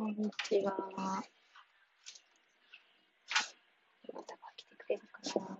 [0.00, 0.72] こんにちは。
[0.72, 1.22] ま
[4.22, 5.58] たが来てくれるかな。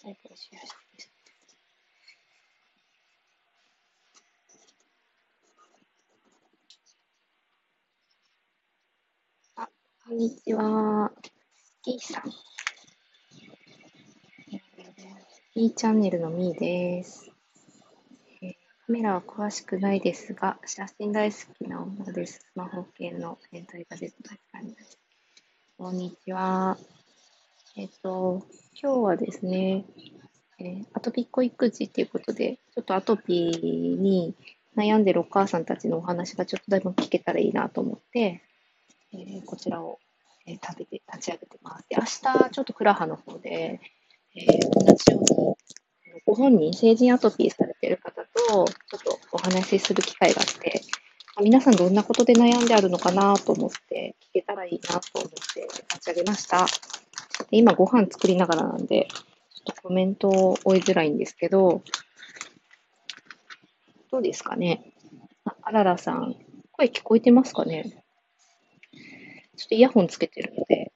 [0.00, 1.10] タイプをシェアして
[9.56, 9.68] あ、
[10.06, 11.12] こんにちは。
[11.82, 12.32] キーさん。
[15.54, 17.27] E チャンネルのみーです。
[18.88, 22.38] カメラは詳しくないですが、写真大好きな女です。
[22.40, 24.98] スマホ系の変態が出た感じです。
[25.76, 26.78] こんにちは。
[27.76, 28.46] えっ、と、
[28.82, 29.84] 今日はですね、
[30.58, 34.34] えー、アトピッコ育児っていうことで、ちょっとアトピーに
[34.74, 38.40] 悩んでるお母さんたちのお話がちょっとだいぶ聞けたらいいなと思って、
[39.12, 39.98] えー、こちらを、
[40.46, 41.84] えー、食べて、立ち上げてます。
[41.90, 43.82] で、明日、ちょっとクラハの方で、
[44.34, 45.56] えー、同じように
[46.24, 48.64] ご本人、成人アトピーされてる方、と
[49.38, 50.82] お話しする機会があって、
[51.40, 55.38] 皆さんどんなことで悩んであるのかなと思って、聞けたらいいなと思って
[55.94, 56.66] 立ち上げました。
[57.48, 59.06] で今ご飯作りながらなんで、
[59.54, 61.82] ちょっとコメントを追いづらいんですけど、
[64.10, 64.92] どうですかね？
[65.44, 66.34] ああららさん、
[66.72, 68.02] 声聞こえてますかね？
[69.56, 70.90] ちょっとイヤホンつけてるので、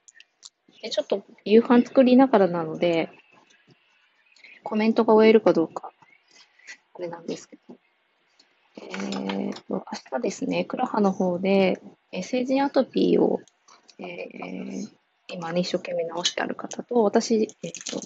[0.82, 3.08] でちょっと夕飯作りながらなので、
[4.64, 5.92] コメントが終えるかどうか、
[6.92, 7.76] これなんですけど。
[8.90, 9.82] えーと、明
[10.18, 11.80] 日ですね、クラハの方で、
[12.10, 13.40] えー、成人アトピーを、
[13.98, 14.88] えー、
[15.28, 17.98] 今ね、一生懸命治してある方と、私、え、ー、と、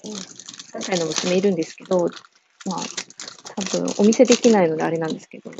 [0.78, 2.08] 3歳の娘いるんですけど、
[2.66, 2.80] まあ、
[3.56, 5.50] 多分お見せできないのであれなんですけど、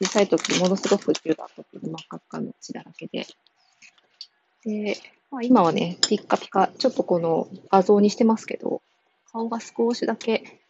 [0.00, 3.26] 小さい時ものすごく重度アトピーで真っ赤っかの血だらけで、
[4.64, 4.96] で、
[5.30, 8.82] まあ、今はね、ピッカピカ、ちょっとこの画像にしてますけど、
[9.32, 10.60] 顔が少しだけ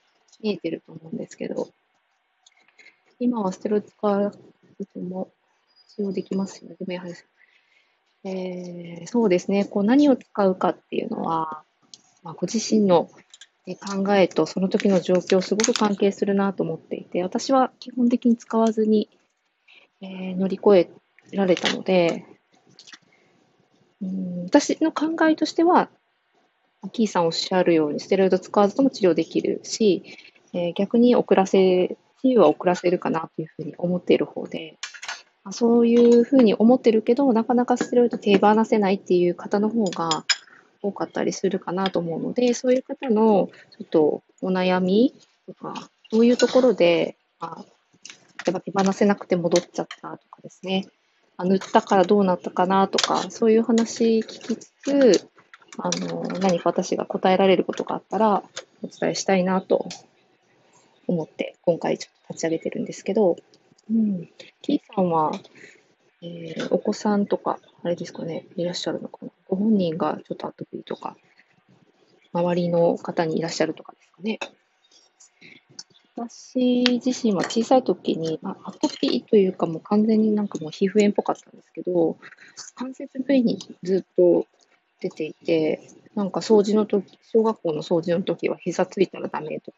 [0.40, 1.68] 見えてると思うんですけど、
[3.18, 4.38] 今はステロイド使わず
[4.92, 5.30] とも
[5.88, 6.76] 使用できますよね。
[6.78, 7.14] でもやはり、
[8.24, 11.62] えー、そうですね、こう何を使うかっていうのは、
[12.22, 13.08] まあ、ご自身の
[13.66, 19.08] 考えとその時の状況すごく関係するなと思っていて、私は基本的に使わずに、
[20.00, 22.24] えー、乗り越えられたので、
[24.02, 25.88] うん私の考えとしては、
[26.92, 30.04] キーさんおっしゃるように、ステロイド使わずとも治療できるし、
[30.52, 34.78] えー、逆に遅らせ、治癒は遅らせるかなというふうに思っている方で、
[35.44, 40.24] まあ、そういうふうに思ってるけど、なかなかステロイド手放せないっていう方の方が
[40.82, 43.48] 多かったりするかなと思うので、そういう方の
[43.78, 45.14] ちょっとお悩み
[45.46, 47.64] とか、どういうところで、まあ、
[48.44, 50.86] 例えば手放せなくて戻っちゃったとかですね、
[51.38, 55.28] 塗ったからどうなったかなとか、そういう話聞きつつ、
[55.78, 58.42] あの、何か私が答えられることがあったら
[58.82, 59.86] お伝えしたいなと
[61.06, 63.36] 思って今回ちょっと立ち上げてるんですけど、
[63.90, 64.28] うん。
[64.62, 65.32] T さんは、
[66.22, 69.30] えー、お子さんとか、あれですかね、いらっしゃるのかな？
[69.48, 71.16] ご本人がちょっとアトピーとか、
[72.32, 74.38] 周りの方にいらっしゃるとかですかね？
[76.16, 82.16] 私自身は小さい時に、まあ、アトピーというかもう完全になんかもう皮膚炎っぽかったんですけど、
[82.74, 84.46] 関節部位にずっと
[85.00, 89.76] 出ていて、なんか掃除の時、小学校の掃除の時は膝ついたらダメとか、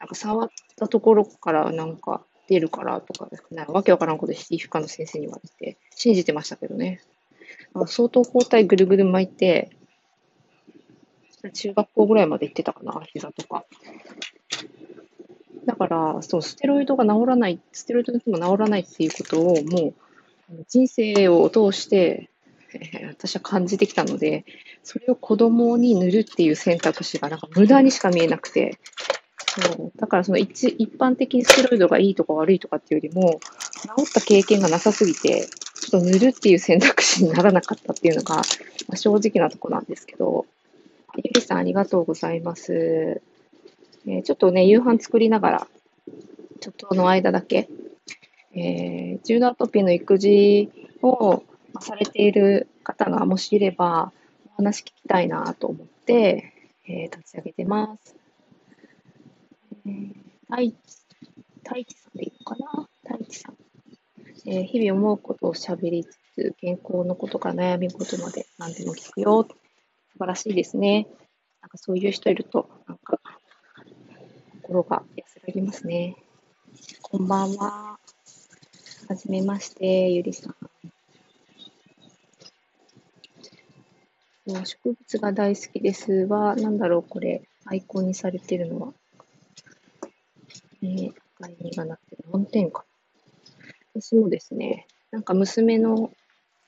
[0.00, 7.00] なんか触ったところからなんか出るからとかですね、わけわからんこと皮膚科の先生に言われて、信じてましたけどね。
[7.86, 9.70] 相当包帯ぐるぐる巻いて、
[11.52, 13.64] 中学校ぐらいまで行ってたかな、膝とか。
[15.66, 19.94] だから、そう、ステロイドが治らない、ステロイドの人も治らないっていうことを、も
[20.50, 22.30] う、人生を通して、
[22.72, 24.44] えー、私は感じてきたので、
[24.82, 28.78] それを子供に塗るっていう選択肢がなんか無駄にしか見えなくて、
[29.58, 33.40] そうだからその一一般的にステロイドがいいとか悪いとかっていうよりも、
[33.96, 35.48] 治った経験がなさすぎて、
[35.80, 38.42] ちょっと塗るっていう選択肢にならなかったっていうのが、ま
[38.92, 40.46] あ、正直なとこなんですけど、
[41.16, 43.20] ゆりさんありがとうございます。
[44.06, 45.68] えー、ちょっとね、夕飯作りながら、
[46.60, 47.68] ちょっとの間だけ、
[48.54, 50.70] えー、重度アトピーの育児
[51.02, 51.42] を
[51.80, 54.12] されている方がもしいれば、
[54.52, 56.52] お話聞きたいなと思って、
[56.86, 58.16] えー、立ち上げてます。
[59.88, 60.14] えー、
[60.50, 60.76] 太一、
[61.64, 63.56] 太一さんでいいのかな太一さん。
[64.46, 69.46] えー、日々思うことを喋りつつ、健康のことから悩み事まで何でも聞くよ。
[70.12, 71.06] 素晴らしいですね。
[71.62, 73.20] なんかそういう人いると、なんか、
[74.62, 76.16] 心が安らぎますね。
[77.02, 77.98] こんばんは。
[79.08, 80.56] はじめまして、ゆりさん。
[84.64, 88.94] 植物が大好きですは、なんだろう、これ、アイコンにされてるのは。
[90.82, 92.84] えー、概念がなって4点か。
[93.94, 96.12] 私もですね、なんか娘の、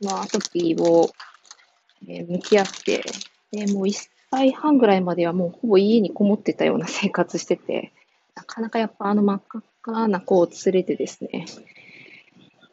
[0.03, 1.11] まあ、アトピーを、
[2.09, 3.05] えー、向き合って、
[3.53, 7.93] でもう1歳半ぐらいまではもうほぼ家にこもってたような生活してて、
[8.35, 11.47] なかなかやっぱあの真っ赤っかな子を連れてですね、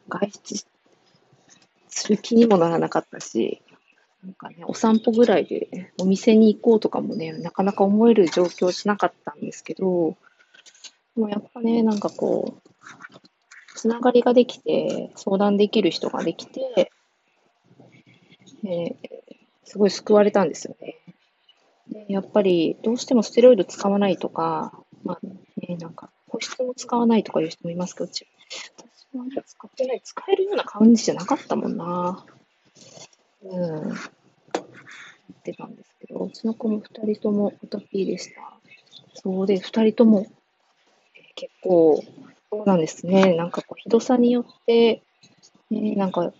[0.08, 0.64] 外出
[1.88, 3.62] する気にもならなかったし、
[4.24, 10.16] なんかね、お散歩ぐらいでお店に行こうとかもね、なかなか思える状況しなかったんですけど、
[11.18, 12.70] でもやっぱね、なんかこう、
[13.74, 16.92] つながりができて、相談できる人ができて、
[18.64, 18.94] えー、
[19.64, 20.94] すごい救われたんですよね。
[21.88, 24.72] でやっぱり、どうしてもステロイド使わないとか、
[25.02, 25.26] まあ
[25.60, 28.24] ね、なんか、保湿も使わないとかいう人もいますけど、私
[29.36, 32.24] は使ってない、使えるような感じじゃなかったもんな。
[33.42, 33.88] うん。
[33.88, 38.56] やってたんですけど、うちの子も二人ともアトピーでした。
[39.14, 40.28] そうで、二人とも、
[41.38, 42.02] 結構、
[42.50, 43.36] そうなんですね。
[43.36, 45.02] なんかこう、ひどさによって、
[45.70, 46.32] ね、なんか、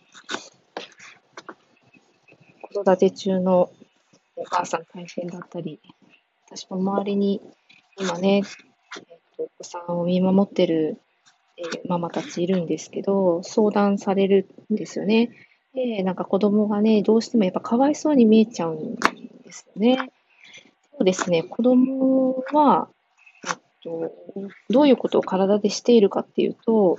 [2.62, 3.70] 子育て中の
[4.34, 5.80] お母さん大変だったり、
[6.46, 7.40] 私も周りに
[7.96, 8.42] 今ね、えっ
[9.36, 11.00] と、お子さんを見守ってる、
[11.56, 15.30] えー、ママたちいるんですけど、相談されるんですよね。
[15.74, 20.10] で、なんか子供がね、どうしてもやっぱかわいそうに見えちゃうんですよね。
[20.90, 22.88] そうですね、子供は、
[23.82, 24.12] と、
[24.70, 26.98] どういうことを体でしているかっていうと、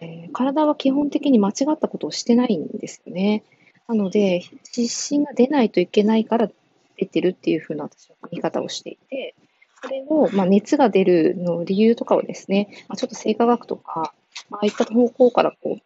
[0.00, 3.44] えー、体は基本的に間違ったことをしてないんですよね。
[3.88, 6.48] なので、湿疹が出ないといけないから
[6.96, 9.34] 出てるっていうふうな私は見方をしていて、
[9.82, 14.12] それを、まあ、熱が出るの理由とかをですね、まあ、ちょっと生化学とか、
[14.50, 15.82] まああいった方向からこう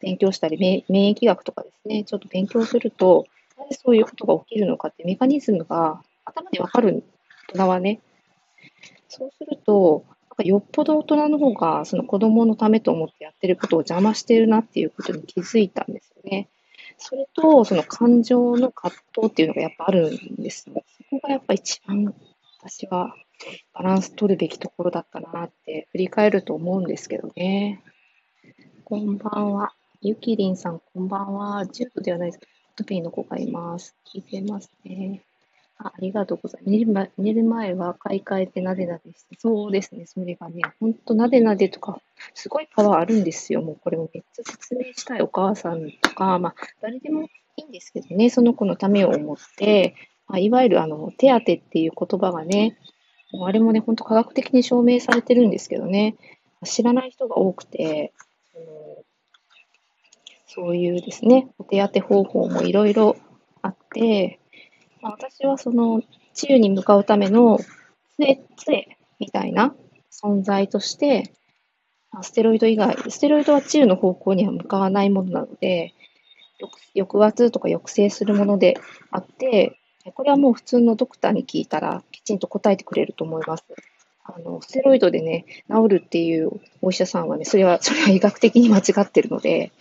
[0.00, 3.26] 勉強したり、免疫学とかですね、ちょっと勉強すると、
[3.58, 7.04] なぜそういうことが起きるのかってメカニズムが頭でわかる
[7.50, 8.00] 大人はね。
[9.14, 16.48] そうすると、なんかよっぽど大人の方がその子供のためと思ってやってることを邪魔してるなっていうことに気づいたんですよね。
[16.96, 20.82] それと、その感情の葛藤っていうのがやっぱあるんですよ。
[20.96, 22.14] そこがやっぱ一番
[22.58, 23.14] 私は
[23.74, 27.82] バランス取るべきところだったなって振り返ると思うんですけどね。
[28.84, 29.74] こんばんは。
[30.00, 31.66] ゆきりんさん、こんばんは。
[31.66, 32.40] ジュートではないです。
[32.76, 33.94] トピーの子がいます。
[34.06, 35.22] 聞いてますね。
[35.84, 36.70] あありがとうございます。
[36.70, 39.36] 寝る前寝る前は買い替えてなでなでして。
[39.38, 40.06] そうですね。
[40.06, 42.00] それがね、ほんとなでなでとか、
[42.34, 43.62] すごいパワーあるんですよ。
[43.62, 49.94] もうこれもめっちゃ説明したいお母さんとか、まあ、誰でもいいんですけどね、その子のためを思って、
[50.28, 52.78] まあ、いわゆるあの、手当てっていう言葉がね、
[53.44, 56.16] あれもね、ほんと科学的に証明されてるんですけどね、
[56.64, 58.12] 知らない人が多くて、
[60.46, 63.16] そういうですね、お手当て方法もいろいろ
[63.62, 64.38] あって、
[65.02, 66.00] まあ、私はその
[66.32, 67.58] 治癒に向かうための
[68.16, 69.74] 杖、杖みたいな
[70.10, 71.32] 存在として、
[72.22, 75.92] ステロイド以外、ステロイドは治癒の方向には向かわないものなので、
[76.94, 78.78] 抑圧とか抑制するもので
[79.10, 79.76] あって、
[80.14, 83.64] これはもう普通のドクターに聞いたらきちんと答えてくれると思います。
[84.24, 89.72] あの、ステロイドでね、治るっていうお医者さんはね、それは、それは医学的に間違ってるので、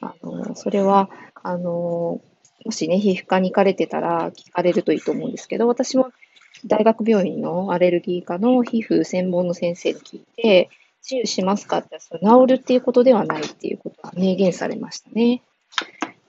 [0.00, 1.08] あの、それは、
[1.42, 2.20] あの、
[2.64, 6.10] もしね、皮膚科に行かれてたら聞かれるといいと思うんですけど、私も
[6.66, 10.70] 大学病院のアレルギー科の皮膚専門の先生に聞いて、
[11.02, 15.42] 治癒しますかってそれ治るっていうことではないっていうことが明言されましたね。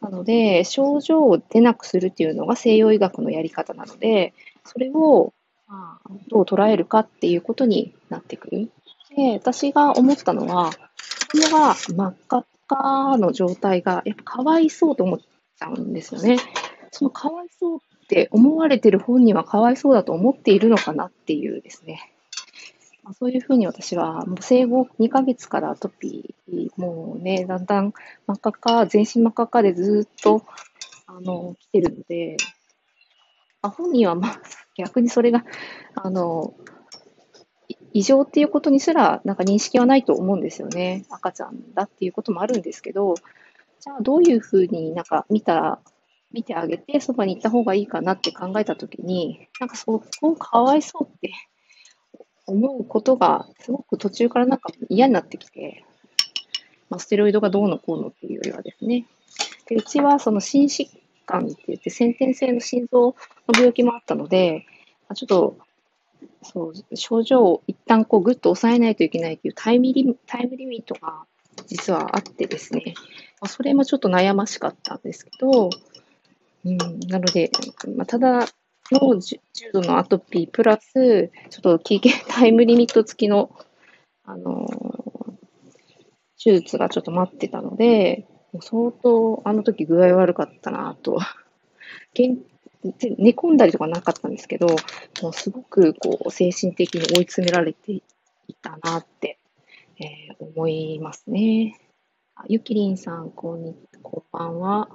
[0.02, 4.34] なので、症状を出なくするっていうのが西洋医学のやり方なので、
[4.64, 5.34] それを
[5.70, 8.72] まあ、どう捉えるかっていうことになってくる。
[9.16, 10.72] で、私が思ったのは、
[11.32, 15.26] 子供が真っ赤っかの状態が、やっぱかわいそうと思って
[15.60, 16.38] ちゃうんですよね。
[16.92, 22.16] そのかわいそうって思われてる本人はかわいそうだと思っているのかなっていうですね。
[23.04, 27.94] まあ、そういうふうに私は、もう生後2ヶ月からアトピー、もうね、だんだん
[28.28, 30.44] 真っ赤か、全身真っ赤かでずっと、
[31.08, 32.38] あの、来てるので、
[33.62, 34.42] まあ、本人はまあ、
[34.76, 35.46] 逆にそれが、
[35.96, 36.54] あの、
[37.94, 41.06] 異常っていうことにすら、なんか認識はないと思うんですよね。
[41.10, 43.16] 赤ちゃんだっていうこともあるんですけど、
[43.80, 45.80] じゃあどういうふうになんか見たら、
[46.32, 51.32] 見てあげて、そばに行った方がいいかなって考えたときに、なんかそこをかわいそうって
[52.46, 55.84] 思うことが、すごく途中からなんか嫌になってきて、
[56.90, 59.06] まあ、ステロイドがどうのこうのっていうよりはですね。
[59.68, 60.88] でうちはその心疾
[61.26, 63.16] 患って言って、先天性の心臓の
[63.56, 64.66] 病気もあったので、
[65.16, 65.58] ちょっと、
[66.42, 71.26] そう、症状を一旦こうぐっと抑えないといけないというタイムリタイムリミットが
[71.68, 72.94] 実はあってですね、
[73.42, 75.70] まあ、それもちょっと悩ましかったんですけど、
[76.66, 76.78] うん、
[77.08, 77.52] なので、
[77.96, 78.48] まあ、ただ
[78.92, 79.40] の重
[79.74, 83.52] 度のアトピープラス、ちょっと期限タイムリミット付きの
[84.24, 84.68] あの
[86.42, 91.20] 手術がちょっと待ってたので、もう相当あの時具合悪かったなと。
[92.84, 94.68] 寝込んだりとかなかったんですけど、
[95.22, 98.02] もうすごくこう精神的に追い詰められてい
[98.62, 99.38] たなって、
[100.00, 101.78] えー、思いますね。
[102.48, 104.90] ゆきりんさん、こんにこんばんは。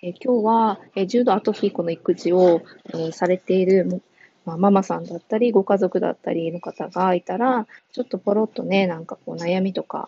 [0.00, 2.62] え、今日は、え、重度アトフィーコの育児を、
[2.94, 4.02] え、されている、
[4.44, 10.06] まあ、ママさんだったり、ご家族だったりの方がいたら、ちょっとポロッとね、なんかこう悩みとか、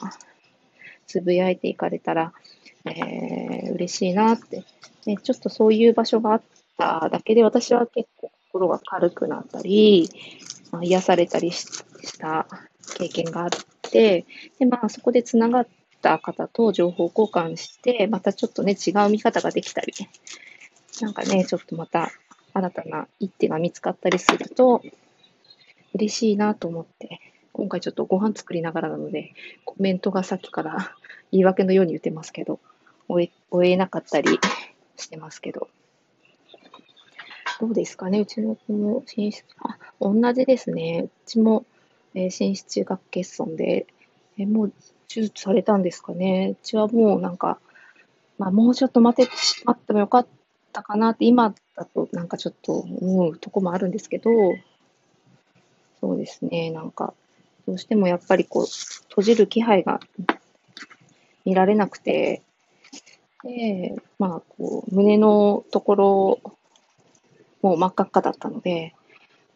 [1.07, 2.33] つぶやいていかれたら、
[2.85, 4.65] えー、嬉しいなって、
[5.07, 5.17] ね。
[5.17, 6.43] ちょっとそういう場所があっ
[6.79, 10.09] ただけで、私は結構心が軽くなったり、
[10.71, 12.47] まあ、癒されたりした
[12.97, 13.49] 経験があっ
[13.83, 14.25] て、
[14.61, 15.67] で、まあそこでつながっ
[16.01, 19.93] た方と情報交換して、またちょっとね、違う見方ができたり、
[21.01, 22.11] なんかね、ちょっとまた
[22.53, 24.83] 新たな一手が見つかったりすると、
[25.95, 27.21] 嬉しいなと思って、
[27.53, 29.33] 今回ちょっとご飯作りながらなので、
[29.65, 30.95] コメントがさっきから
[31.33, 32.61] 言い訳のように言ってますけど、
[33.09, 34.39] 終え終えなかったり
[34.97, 35.69] してますけど。
[37.61, 41.05] どうですかねうちの子も寝室、あ、同じですね。
[41.07, 41.67] うちも、
[42.15, 43.87] えー、寝室中学欠損で、
[44.39, 44.73] えー、もう
[45.13, 46.57] 手術されたんですかね。
[46.61, 47.59] うちはもうなんか、
[48.39, 49.33] まあ、もうちょっと待って、
[49.65, 50.27] 待ってもよかっ
[50.73, 54.31] たかなって、今だとなんかちょっと思うとこもあるんですけど、
[56.01, 57.13] そうですね、なんか、
[57.67, 58.65] どうしてもやっぱりこう、
[59.09, 60.01] 閉じる気配が
[61.45, 62.43] 見られなくて、
[63.43, 66.41] で、まあ、こう、胸のところ、
[67.63, 68.95] もう真っ赤っかだったので、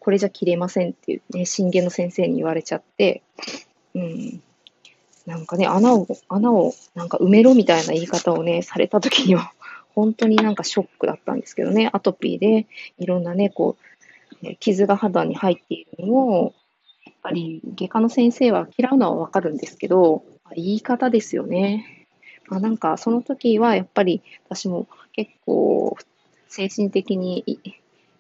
[0.01, 3.23] これじゃ切れませんっていうね、震源の先生に言われちゃって、
[3.95, 4.43] うん、
[5.27, 9.53] なんかね、穴を、穴をなんか埋めろみたいな言い方をね、された時には、
[9.95, 12.67] 本当になんかショックだったんですけどね、アトピーで
[12.99, 13.77] いろんなね、こ
[14.43, 16.55] う、傷が肌に入っているのを、
[17.07, 22.07] やっぱり外科の先生は嫌うのはわかるんですけど、言い方ですよね。
[22.49, 25.97] まあ、なんかその時はやっぱり私も結構
[26.49, 27.45] 精神的に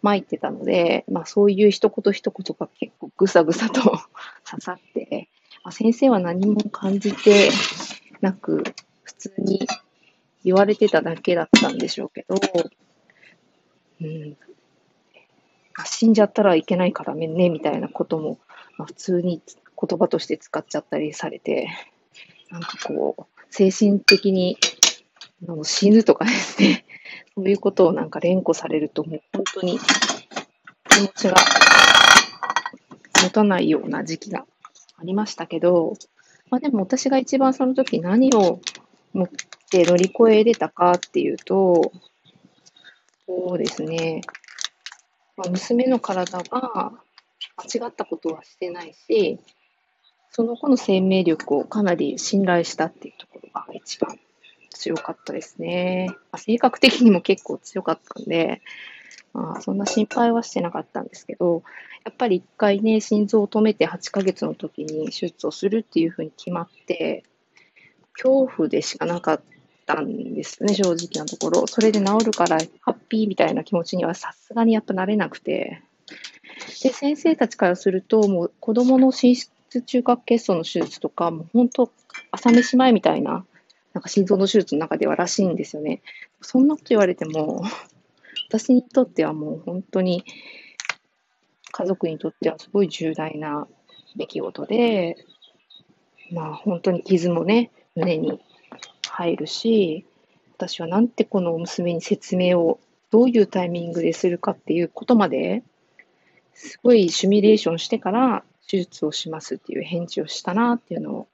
[0.03, 3.81] 参ってたので、まあそういう一言一言が結構ぐさぐさと
[4.49, 5.29] 刺さって、
[5.64, 7.50] あ、先生は何も感じて
[8.21, 8.62] なく、
[9.02, 9.66] 普通に
[10.44, 12.37] 言われてただけだったんでしょうけど、
[14.00, 14.37] うん、
[15.85, 18.38] 死んじゃったらいけないからね、みたいなことも、
[18.76, 21.68] まあ、普通に言葉として使っちゃったりされて、
[22.50, 24.59] なんかこう、精神的に
[25.62, 26.85] 死ぬとかですね、
[27.35, 29.78] そういうことをなんか連呼されると、もう本当に
[30.90, 31.37] 気持ちが
[33.23, 34.47] 持たないような時期が
[34.97, 35.97] ありましたけど、
[36.51, 38.61] まあでも私が一番その時何を
[39.13, 39.29] 持っ
[39.71, 41.93] て乗り越えれたかっていうと、
[43.27, 44.21] そうですね、
[45.37, 46.93] まあ、娘の体が
[47.57, 49.39] 間違ったことはしてないし、
[50.31, 54.19] その子の生命力をかなり信頼したっていうところが一番
[54.71, 56.09] 強かったですね。
[56.37, 58.61] 性格的にも結構強かったんで、
[59.33, 61.62] まあ、そんな心配はしてなかったんですけど、
[62.04, 67.25] やっぱり一回ね、心臓を止めて8ヶ月の時に手術をするっていうふうに決まって、
[68.12, 69.40] 恐怖でしかなかっ
[69.87, 71.66] たんですね、正直なところ。
[71.66, 75.83] それで治るからハッピーみたいな気持ちにはさすがにやっぱなれなくて。
[76.83, 81.90] で、先生たちからすると、もう子供の心室中核欠損の手術とか、もう本当、
[82.30, 83.44] 朝飯前みたいな、
[83.92, 86.02] なんか心臓の手術の中ではらしいんですよね。
[86.40, 87.64] そんなこと言われても、
[88.57, 90.25] 私にとってはもう本当に
[91.73, 93.67] 家族にとってはすごい重大な
[94.15, 95.17] 出来事で、
[96.31, 98.41] まあ本当に傷もね、胸に
[99.11, 100.07] 入るし、
[100.57, 102.79] 私はなんてこの娘に説明を
[103.11, 105.65] どういうタイミングでするかっていうことまで、
[106.53, 111.29] すごいシミュレーションしてから手術をしますっていう返事をしたなっていうのを、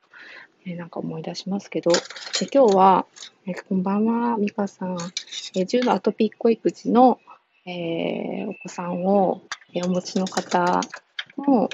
[0.66, 1.98] えなんか思い出しますけど、で
[2.52, 3.06] 今日は、
[3.46, 4.98] えこんばんは、みかさん、
[5.56, 7.18] え重度アトピック育児の、
[7.66, 10.80] え、お子さんをえお持ちの方
[11.38, 11.68] の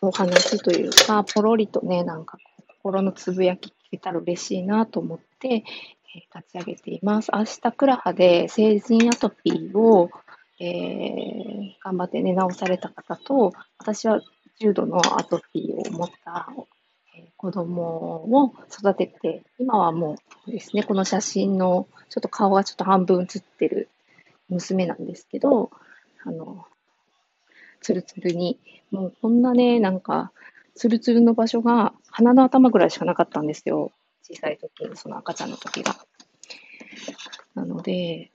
[0.00, 2.38] お話というか、ポロリとね、なんか
[2.82, 5.48] 心のつぶやき聞けたら嬉しいなと思って、
[6.14, 7.30] え立ち上げています。
[7.32, 10.10] 明日、クラハで成人アトピーを、
[10.58, 14.20] えー、頑張ってね、治された方と、私は
[14.60, 16.48] 重度のアトピーを持った
[17.42, 20.14] 子供を育てて、今はも
[20.46, 23.88] うですね、この写真のちょっと顔がちょっと半分写ってる
[24.48, 25.72] 娘なんですけど、
[26.24, 26.64] あの、
[27.80, 28.60] ツルツルに、
[28.92, 30.30] もうこんなね、なんか、
[30.76, 33.90] ツルツルの場所が鼻の頭ぐらいしかなかったんですよ。
[34.22, 35.96] 小さい時のその赤ちゃんの時が。
[37.56, 38.30] なので、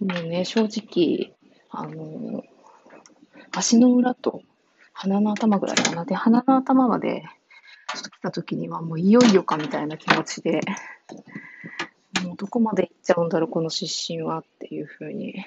[0.00, 1.36] もうね、正直、
[1.68, 2.42] あの、
[3.52, 4.40] 足の裏と
[5.00, 6.04] 鼻の頭ぐらいかな。
[6.04, 7.24] で、鼻の頭まで、
[7.94, 10.60] ちょっと来た時にはもういよいよかみたいな気持ちで、
[12.22, 15.42] もうどこまで行っちゃうんだろう、この失神はっていうふうに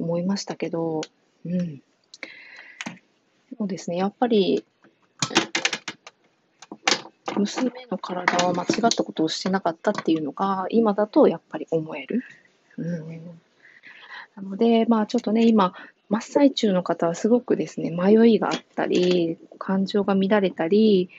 [0.00, 1.02] 思いましたけど、
[1.46, 1.82] うん。
[3.56, 4.64] そうですね、やっぱり、
[7.36, 12.24] 娘の体は間違ったことをしてなかったっていうのが、今だとやっぱり思える。
[12.76, 13.36] うん、
[14.34, 15.74] なので、まあちょっとね、今、
[16.08, 21.10] 真っ最中の方はすごくですね、迷いがあったり、感情が乱れたり、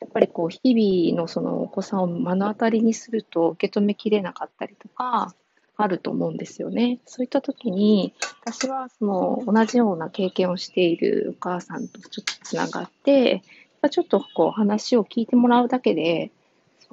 [0.00, 5.34] やっぱりこう、日々のそのお子さんを目の当たりにすると受け止めきれなかったりとか、
[5.76, 7.00] あると思うんですよね。
[7.04, 13.42] そういった時に、私はその同じような経験をしているお母さんとちょっとつながって、
[13.90, 16.30] ちょっとこう話を聞いてもらうだけで、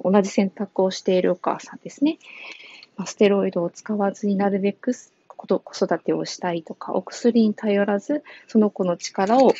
[0.02, 2.18] 同じ選択をしているお母さんですね。
[2.96, 4.92] まステロイドを使わずになるべく
[5.46, 9.54] 子育てをしたいとか、お薬に頼らず、その子の力を引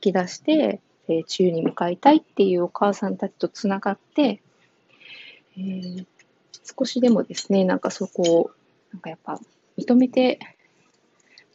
[0.00, 4.40] き出して、えー、治癒に向かいたいっていうお母さんたちとつながって、
[5.56, 6.06] えー、
[6.78, 8.50] 少しでもですね、なんかそこを、
[8.92, 9.40] なんかやっぱ
[9.78, 10.38] 認めて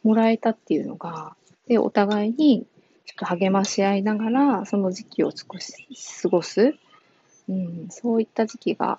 [0.02, 1.36] もらえたっていうのが、
[1.68, 2.66] で、お互いに
[3.06, 5.72] ちょっと励まし合いながら、その時期を少し
[6.22, 6.74] 過ごす、
[7.48, 8.98] うん、そういった時期が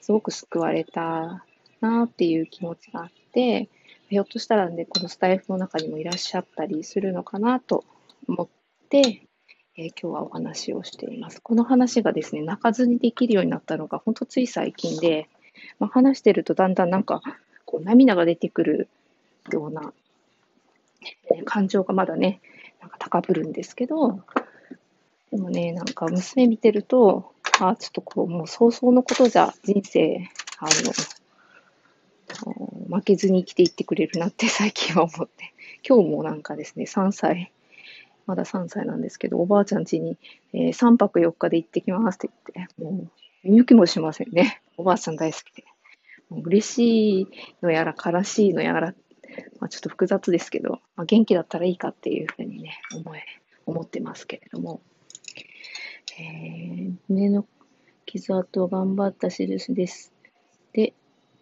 [0.00, 1.44] すごく救われた
[1.80, 3.68] なっていう気持ちがあって、
[4.08, 7.84] ひょっとしたらね、このスタイフの中にもいらっしゃったりするのかなと
[8.26, 8.48] 思っ
[8.88, 9.28] て、
[9.76, 11.40] えー、今日はお話をしています。
[11.42, 15.28] この話がですね、泣かずにできるようになったのが、ほんとつい最近で、
[15.78, 17.20] まあ、話してるとだんだんなんか、
[17.66, 18.88] こう涙が出てくる
[19.52, 19.92] ような、
[21.30, 22.40] えー、感情がまだね、
[22.80, 24.22] なんか高ぶるんですけど、
[25.30, 30.70] でもね、なんか娘見てると、あちょっとこう、もう早々のことじゃ人生、あの、
[32.90, 35.52] 負けずに生きていってくれるなって 最近は思って、
[35.86, 37.52] 今日もなんかですね、3歳、
[38.26, 40.18] まだ3歳なんですけど、おばあちゃん家に、
[40.52, 43.10] えー、3泊4日で行ってきますって言って、もう、
[43.44, 44.60] 見抜きもしませんね。
[44.76, 45.64] おばあちゃん大好きで。
[46.28, 47.28] もう嬉しい
[47.62, 48.94] のやら悲しいのやら、
[49.60, 53.22] まあ、ちょっと複雑ですけど、まあ、元気だったらいいかっていうふうにね、思え、
[53.64, 54.82] 思ってますけれども。
[56.20, 57.46] えー、胸の
[58.04, 60.12] 傷跡を頑張った印です。
[60.72, 60.92] で、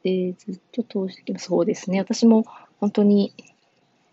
[0.07, 1.37] で、ずっと通して。
[1.37, 1.99] そうですね。
[1.99, 2.45] 私も
[2.79, 3.35] 本当に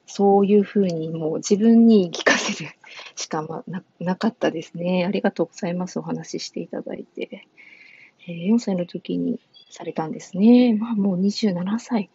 [0.07, 2.71] そういうふうにもう自分に聞かせる
[3.15, 5.05] しかまななかったですね。
[5.05, 5.99] ありがとうございます。
[5.99, 7.45] お話ししていただいて。
[8.27, 10.73] えー、4歳の時にされたんですね。
[10.73, 12.09] まあもう27歳。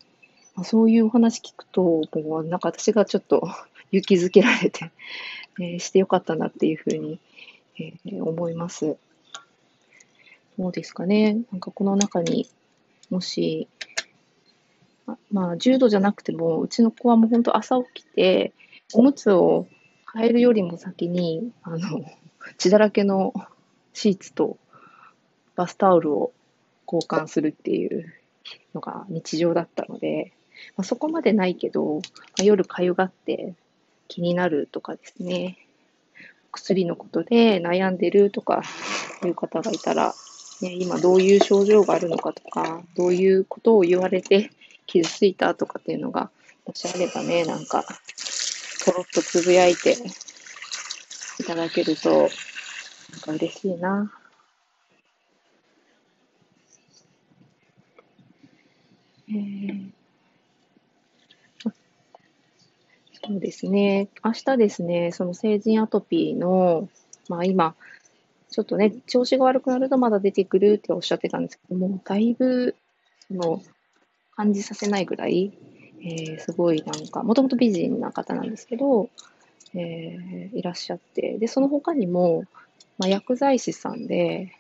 [0.57, 3.47] まあ、そういうお話聞くと、もうなんか私がちょっと
[3.93, 4.91] 勇気づけられて、
[5.61, 7.21] えー、してよかったなっていうふうに、
[7.79, 8.97] えー、思います。
[10.59, 11.43] どうですかね。
[11.53, 12.49] なんかこの中に
[13.11, 13.69] もし、
[15.31, 18.53] まあ、重度じゃなくても、うちの子はもう本当朝起きて、
[18.93, 19.67] おむつを
[20.13, 22.05] 変えるよりも先に、あの、
[22.57, 23.33] 血だらけの
[23.93, 24.59] シーツと
[25.57, 26.33] バスタオルを
[26.91, 28.13] 交換するっていう
[28.75, 30.33] のが日常だったので、
[30.77, 32.01] まあ、そこまでないけど、ま
[32.41, 33.55] あ、夜かゆがって
[34.09, 35.59] 気になるとかですね、
[36.53, 38.63] 薬のことで悩んでるとか
[39.25, 40.15] いう方がいたら、
[40.61, 44.51] ね、今どういう症状があるのかとか、どういうことを言われて
[44.87, 46.31] 傷ついたとかっていうのが、
[46.67, 47.85] もしあればね、なんか、
[48.85, 49.97] ポロッとつぶやいて
[51.41, 52.29] いただけると、なん
[53.21, 54.13] か嬉しいな。
[59.31, 59.91] えー、
[63.23, 64.09] そうですね。
[64.25, 66.89] 明日ですね、その成人アトピーの、
[67.29, 67.75] まあ今、
[68.59, 72.75] ちょっとね、調子が悪くなるとまだ出てくるっておっしゃってたんですけども、だいぶ、
[73.29, 73.63] その、
[74.35, 75.57] 感じさせないぐらい、
[76.03, 79.11] えー、すごいなんか、もともと美人な方なんですけど、
[79.75, 82.47] えー、いらっしゃって、で、その他にも、
[82.99, 84.53] まあ、薬剤師さんで、え、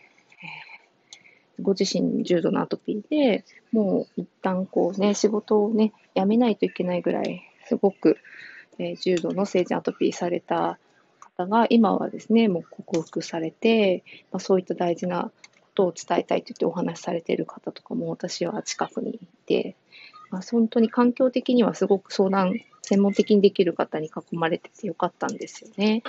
[1.60, 8.16] ご自身重度のアトピーで、もう一旦こうね、仕事をね、辞めないといけないぐらい、すごく、
[8.78, 10.78] えー、重度の成人アトピーされた
[11.38, 15.30] 方が、今はですね、もう克服されて、まあ、そういった大事なこ
[15.74, 19.76] とを伝えたいと言ってお話しされている方とかも私は近くにいて、
[20.30, 26.02] まあ、本当に環境的にはすごく相談、専門的にできる方に囲まれててよかったんですよね。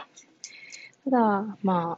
[1.05, 1.97] ただ、ま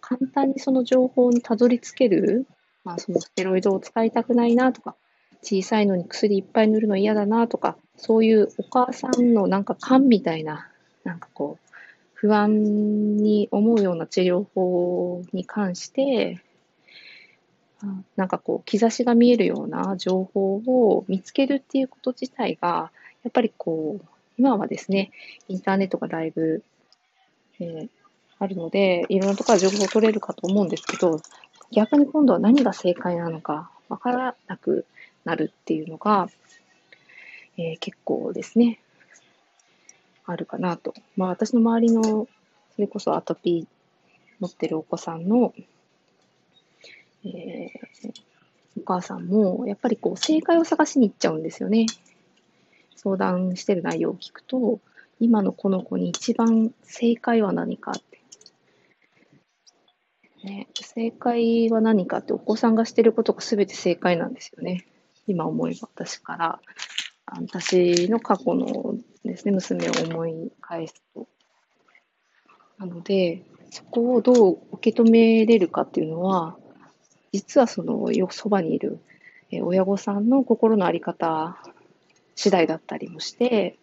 [0.00, 2.46] 簡単にその情報にたどり着ける、
[2.84, 4.94] まあ、そのステロイドを使いたくないなとか、
[5.42, 10.68] 小さいのに薬いっぱい塗るの嫌だなとか、そういうお母さんのなんか勘みたいな、
[11.04, 11.67] なんかこう、
[12.20, 16.40] 不安に思うような治療法に関して、
[18.16, 22.90] なんかこう、兆しが見えるような情報を見つけるっていうこと自体が、
[23.22, 24.04] やっぱりこう、
[24.36, 25.12] 今はですね、
[25.46, 26.64] インターネットがだいぶ、
[27.60, 27.88] えー、
[28.40, 31.20] あるので、いろんなところから情報を取れるかと思うんですけど、
[31.70, 34.86] 逆に今度は何が正解なのかわからなく
[35.24, 36.28] なるっていうのが、
[37.56, 38.80] えー、結構ですね、
[40.32, 40.94] あるかなと。
[41.16, 42.28] まあ私の周りの、そ
[42.80, 43.66] れこそアトピー
[44.40, 45.54] 持ってるお子さんの、
[47.24, 48.12] えー、
[48.76, 51.86] お母さんも、やっぱりこう正解を探しに行っちゃうんですよね。
[52.94, 54.80] 相談してる内容を聞くと、
[55.18, 58.20] 今のこの子に一番正解は何かって。
[60.44, 64.86] ね、正解は何かってお子さんがしてることが全て正解なんですよね。
[65.26, 66.60] 今思えば私から
[67.26, 68.94] 私の過去の
[69.38, 71.28] ですね、娘を思い返すと。
[72.78, 76.56] なので、そこをどう受け止めれるかっていうのは、
[77.32, 78.98] 実はその、よそばにいる、
[79.62, 81.56] 親御さんの心の在り方
[82.34, 83.78] 次第だったりもして、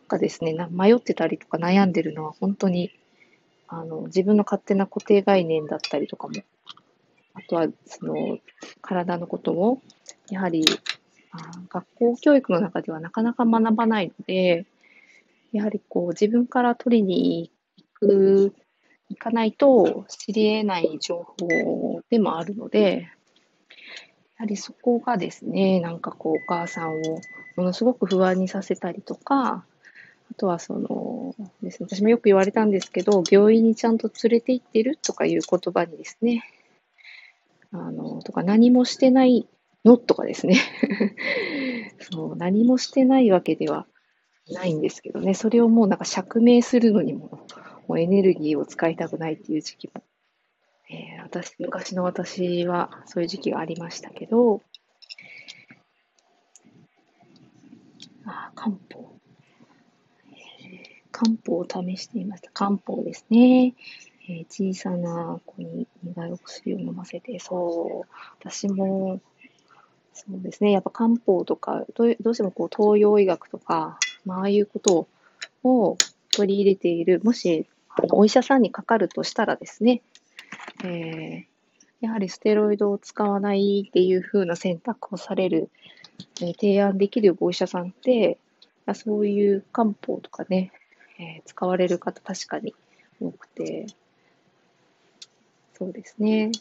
[0.00, 2.92] なんかですね、迷ってたりとか悩んでるのは本当に、
[3.68, 6.34] あの、自分の勝手な固定概念だったりとかも、
[7.34, 8.38] あとは、その、
[8.80, 9.82] 体のことを、
[10.30, 10.64] やはり、
[11.68, 14.66] 学校教育の中ではなかなか学ばないので、
[15.52, 18.54] やはりこう自分から取りに行く、
[19.08, 23.08] 行かないと知り得ない情報でもあるので、
[24.38, 27.20] やはりそこがですね、なんかこうお母さんを
[27.56, 29.64] ものすごく不安にさせたりとか、
[30.30, 36.42] あとはそのですね、私もよく言われたんですけど、病院にちゃんと連れて行ってるとかいう言葉にですね、
[37.72, 39.46] あの、とか何もしてない
[39.86, 40.56] のとかですね
[42.00, 43.86] そう、何もしてないわけでは
[44.50, 47.46] ないんですけどね、それをもうなんか釈明するのにも、
[47.88, 50.02] もうエネルギーを使いたくないっていう時期も、
[50.90, 54.62] えー、私、昔の私はそういう時期がありましたけど、
[58.24, 59.16] あ、漢方。
[61.12, 62.50] 漢方を試していました。
[62.50, 63.74] 漢方ですね。
[64.28, 68.08] えー、小さな子に苦いお薬を飲ませて、そう、
[68.40, 69.20] 私も
[70.16, 70.72] そうですね。
[70.72, 75.08] やっぱ漢方とか、どうしてもこう東洋医学とか、まあ、ああいうこと
[75.62, 75.98] を
[76.32, 77.66] 取り入れている、もし
[78.12, 80.00] お医者さんにかかるとしたらですね、
[80.84, 81.44] えー、
[82.00, 85.70] やはりステロイドを使わないっていう風な選択をされる、
[86.40, 88.38] えー、提案できるお医者さんって、
[88.94, 90.72] そういう漢方とかね、
[91.18, 92.74] えー、使われる方確かに
[93.20, 93.86] 多くて、
[95.78, 96.52] そうですね。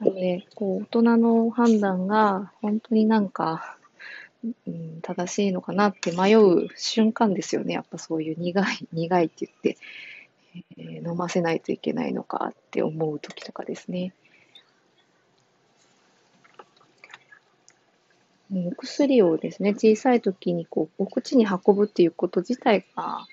[0.00, 3.76] なので、こう、大人の判断が本当になんか、
[4.42, 7.74] うん、正しいのかなって迷う瞬間ですよね。
[7.74, 9.76] やっぱそういう苦い、苦いって言って、
[10.78, 14.14] えー、飲ませないといけないのかって思う時とかですね。
[18.52, 23.26] お薬をですね、小さい時にこう、お口に運ぶっていうこと自体が、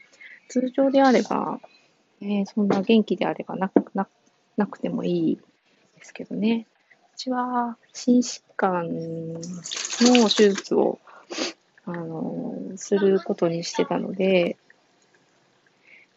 [0.50, 1.60] 通常であれば、
[2.22, 4.08] えー、そんな元気であればなな
[4.58, 5.40] なくてもいい
[5.98, 6.66] ですけどね。
[7.16, 11.00] うちは心疾患の手術を、
[11.86, 14.58] あの、することにしてたので、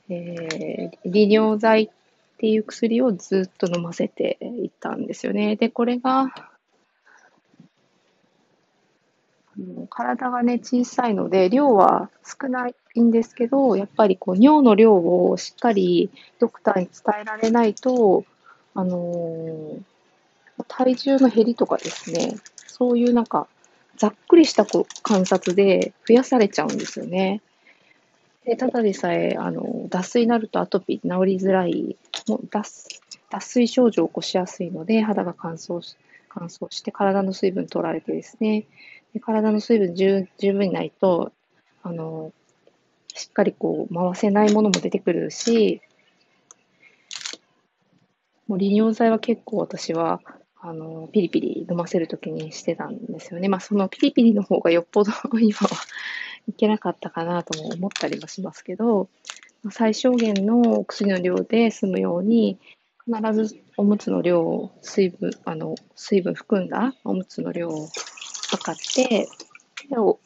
[0.08, 1.88] えー、利尿剤っ
[2.38, 5.56] ていう薬をずっと飲ませていったんですよね。
[5.56, 6.32] で、これが、
[9.88, 18.24] 体がね、小さいので、量は少ないんですけど、やっぱりこう尿の量をしっかりドクターに伝えられないと、
[18.74, 23.46] あのー、体重の減りとかですね、そういうなんか、
[23.96, 24.64] ざっくりした
[25.02, 27.42] 観察で増やされちゃうんですよね。
[28.44, 32.88] でただでさえ、あの、脱水になるとアトピー治りづらい、もう脱
[33.30, 35.96] 脱水症状を起こしやすいので、肌が乾燥し
[36.30, 38.66] 乾燥して体の水分取られてですね、
[39.12, 41.32] で体の水分十十分にないと、
[41.82, 42.32] あの、
[43.14, 45.82] しっかりこう回せないものも出てくるし、
[48.50, 50.20] もう利尿剤は結構私は、
[50.60, 53.48] あの、ピリピリ飲ませるときにしてたんですよね。
[53.48, 55.68] まあ、そのピリピリの方がよっぽど 今は
[56.48, 59.08] いけなかったかなとも思ったりもしますけど、
[59.70, 62.58] 最小限のお薬の量で済むように、
[63.06, 67.86] 必ずおむつの量を水分、あの、水分含んだおむつの量を
[68.50, 69.28] 測って、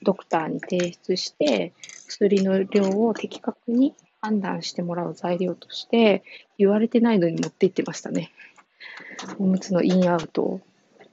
[0.03, 1.75] ドクターに提出して、
[2.07, 6.23] 薬の量を的確に判断してもらう材料として、
[6.57, 8.33] 言われてないのに持って行ってましたね。
[9.39, 10.63] おむつのインアウト、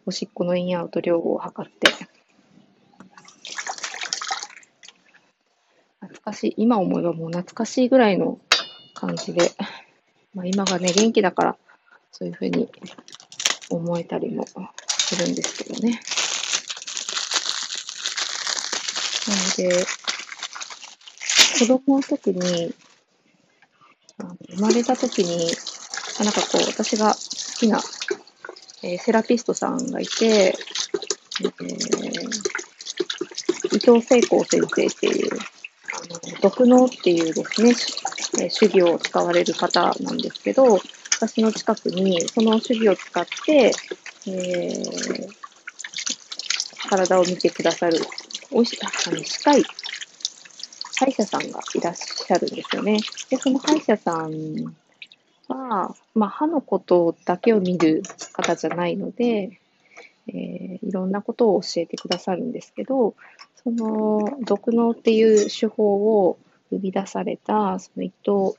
[0.06, 1.92] おしっこのインアウト量を測って。
[6.00, 6.54] 懐かしい。
[6.56, 8.40] 今思えばもう懐かしいぐらいの
[8.94, 9.52] 感じで、
[10.34, 11.58] まあ、今がね、元気だから、
[12.14, 12.70] そういうふうに
[13.70, 14.46] 思えたりも
[14.88, 16.00] するんですけどね。
[19.28, 19.86] なので、
[21.60, 22.74] 子供の時に、
[24.50, 25.52] 生まれた時に、
[26.24, 27.20] なんかこう、私が好
[27.58, 27.80] きな、
[28.84, 30.56] えー、セラピストさんがいて、
[31.44, 31.52] えー、
[33.76, 35.38] 伊藤聖光先生っていう、あ
[36.14, 37.70] の、毒脳っていうですね、
[38.44, 40.80] えー、主義を使われる方なんですけど、
[41.16, 43.72] 私の近くにその主義を使って、
[44.28, 45.28] えー、
[46.90, 48.00] 体を見てくださる、
[48.52, 49.64] おいし、あの、歯科医、
[51.02, 53.00] 歯医者さんがいらっしゃるんですよね。
[53.32, 54.76] で、その歯医者さん
[55.48, 59.60] は、まあ、歯のことだけを見る方じゃないので、
[60.28, 63.16] えー、いろんなことを教えてくださるんですけど、
[63.64, 66.38] その、毒脳っていう手法を
[66.70, 68.56] 生み出された、その伊藤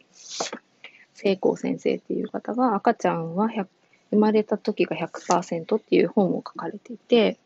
[1.14, 3.50] 聖光先生っていう方が、赤ちゃんは
[4.10, 7.38] 生まれた時が100%っていう本を書かれていて、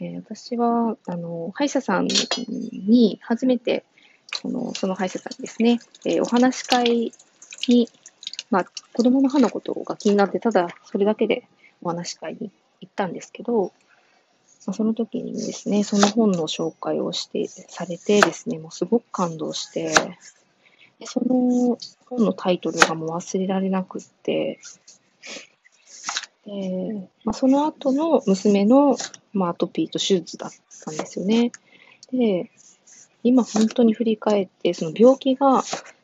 [0.00, 3.84] えー、私は、あの、歯医者さんに初めて、
[4.40, 7.12] その、その歯医者さんにですね、えー、お話し会
[7.68, 7.88] に、
[8.50, 11.44] まあ、子供の歯のことが気になって、ただそれだけで
[11.82, 13.72] お話し会に行ったんですけど、
[14.66, 19.94] まあその時にですね、その本の紹介をして、されてですね、もうすごく感動して、
[21.00, 24.60] でその本のタイトルがもう忘れられなくって、
[26.46, 28.96] でまあ、その後の娘の、
[29.32, 30.50] まあ、アトピーと手術だっ
[30.84, 31.52] たんですよね。
[32.12, 32.50] で、
[33.22, 35.62] 今本当に振り返って、その病気が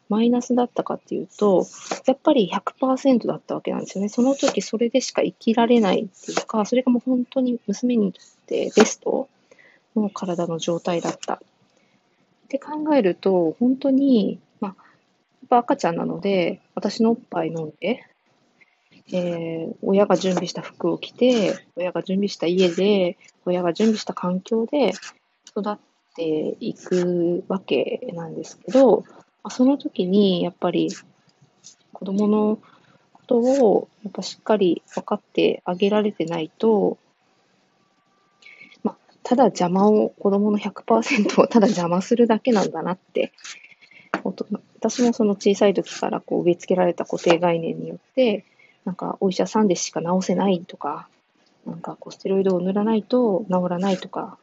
[0.08, 1.66] マイナスだったかっていうと、
[2.06, 4.08] やっぱり100%だったわけなんですよね。
[4.08, 9.28] その時それでしか生きられないっていうか、それがもう本当に娘にとってベスト
[9.96, 11.34] の体の状態だった。
[11.34, 11.38] っ
[12.48, 18.04] て考えると、本当に、まあ、やっぱ赤ちゃんなので、私のおっぱい飲んで、
[19.12, 24.92] えー、親が準備した服を着て、親が準備した家で、親が準備した環境で
[25.48, 25.78] 育っ
[26.14, 29.04] ていくわけなんですけど、
[29.50, 30.90] その時にやっぱり
[31.92, 32.58] 子供の
[33.12, 36.98] ことをやっぱしっかり分かってあげられてないと、
[38.82, 43.32] まあ、ただ邪魔を、子供の100%をただ邪魔するだけなんだなって、
[44.80, 48.44] 私もその小さい時からこう植え付けられた固定概念によって、
[48.84, 51.08] なんかお医者さんでしか治せないとか、
[51.66, 54.38] なんかこうステロイドを塗らないと治らないとか、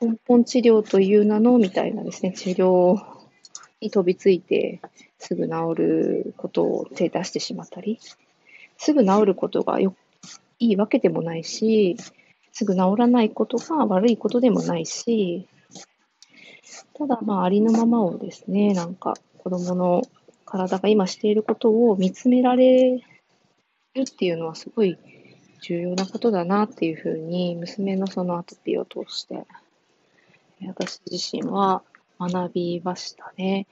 [0.00, 2.98] 根本治療という名のみたいなですね、治療
[3.80, 4.80] に飛びついて
[5.18, 7.98] すぐ治ることを手出してしまったり、
[8.78, 9.94] すぐ治ることがよ
[10.58, 11.96] いいわけでもないし、
[12.52, 15.46] すぐ治らないことが悪いことでもないし、
[16.94, 20.02] ただまあありのままをですね、なんか子供の
[20.46, 22.98] 体が今していることを見つめられ
[23.94, 24.96] るっていうのはすごい
[25.62, 29.44] 重要なことだなっていうふうに、娘のそのアトピーを通して、
[30.62, 31.82] 私自身は
[32.18, 33.66] 学びましたね。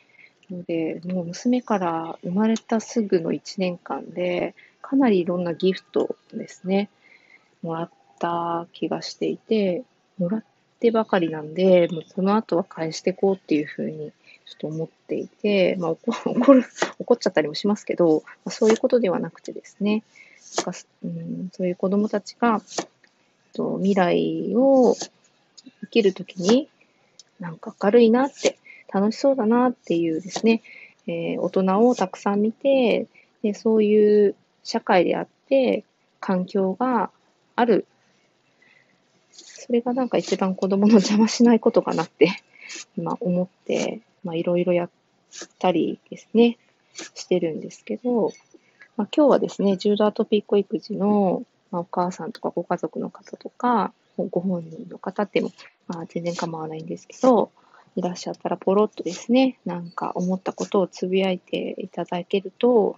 [0.50, 6.90] ので、もう娘から生まれたすぐの1年間で、かなりいろんなギフトですね、
[7.62, 9.82] もらった気がしていて、
[10.18, 10.44] もらっ
[10.80, 14.12] てばかりなんで、もうこの後は返していこうっていうふうに
[14.44, 15.90] ちょっと思っていて、まあ、
[16.28, 16.64] 怒る、
[16.98, 20.02] 怒っちゃったりもしますけど、まあ、そういうことではなくてですね、
[20.58, 22.60] なんかうん、そういう子供たちが、
[23.54, 24.94] と未来を
[25.82, 26.68] 生きるときに、
[27.40, 28.58] なんか明るいなって、
[28.92, 30.62] 楽しそうだなっていうですね、
[31.08, 33.08] えー、大人をたくさん見て、
[33.42, 35.84] でそういう社会であって、
[36.20, 37.10] 環境が
[37.56, 37.86] ある。
[39.32, 42.30] それがなんか一番子供の邪魔しないことかなって、
[42.96, 44.90] 今思って、まあいろいろやっ
[45.58, 46.56] たりですね、
[47.14, 48.32] してるんですけど、
[48.96, 55.50] まあ、今日はですね、重度アトピーコ育児の、まあ、お母さんとかご家族の方とか、ご本人の方っても、
[55.86, 57.50] まあ、全然構わないんですけど、
[57.96, 62.96] いらっしゃったらポロッとですね、なんか思ったことをつぶやいていただけると、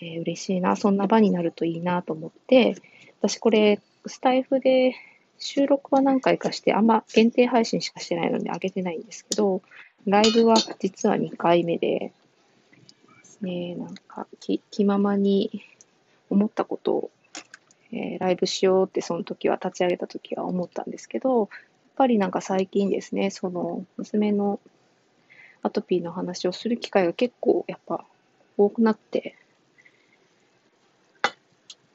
[0.00, 2.76] えー、嬉しいな、そんな場になるといいなと思って、
[3.20, 4.94] 私これ、スタイフで
[5.38, 9.62] 収録は何回かして、あんま限定配信しかしてないので上げてないんですけど、
[10.06, 12.12] ライブは実は2回目で、
[13.42, 15.62] ね、なんか気気ままに
[16.30, 17.10] 思ったことを、
[17.92, 21.48] えー、ライブしようってその時は立ち上げた時は思ったんですけど、やっ
[21.96, 24.60] ぱりなんか最近ですね、その娘の
[25.62, 28.04] アトピーの話をする機会が結構やっぱ
[28.56, 29.34] 多くなって、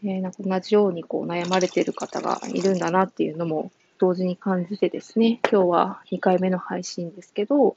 [0.04, 7.76] えー、なんか同じようにこう悩まれてる方がいるんだなっていうのも同時に感じてですね、今日は2回目の配信ですけど、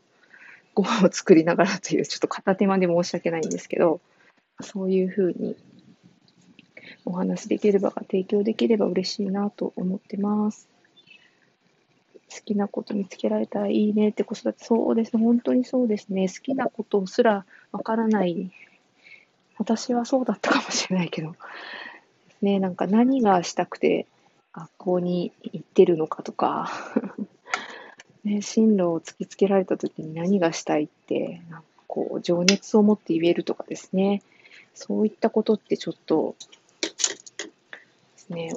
[0.74, 4.00] ご飯を作りながらという、ちょっと片手間で申し訳ないんですけど、
[4.60, 5.56] そういうふうに
[7.04, 10.68] お話できれば提供できれば嬉しいなと思ってます。
[12.30, 16.28] 好きなこと見つけられたらいいねって子育て、そうですね、本当にそうですね。
[16.28, 18.50] 好きなことすらわからない。
[19.56, 21.34] 私はそうだったかもしれないけど、
[22.42, 24.06] ね、なんか何がしたくて
[24.52, 26.70] 学校に行ってるのかとか
[28.24, 34.22] ね、進路を突きつけられた時に何がしたいって、なんかこう、情熱を持って言えるとかですね。
[34.74, 36.36] そういったことってちょっと、
[38.28, 38.52] ですね、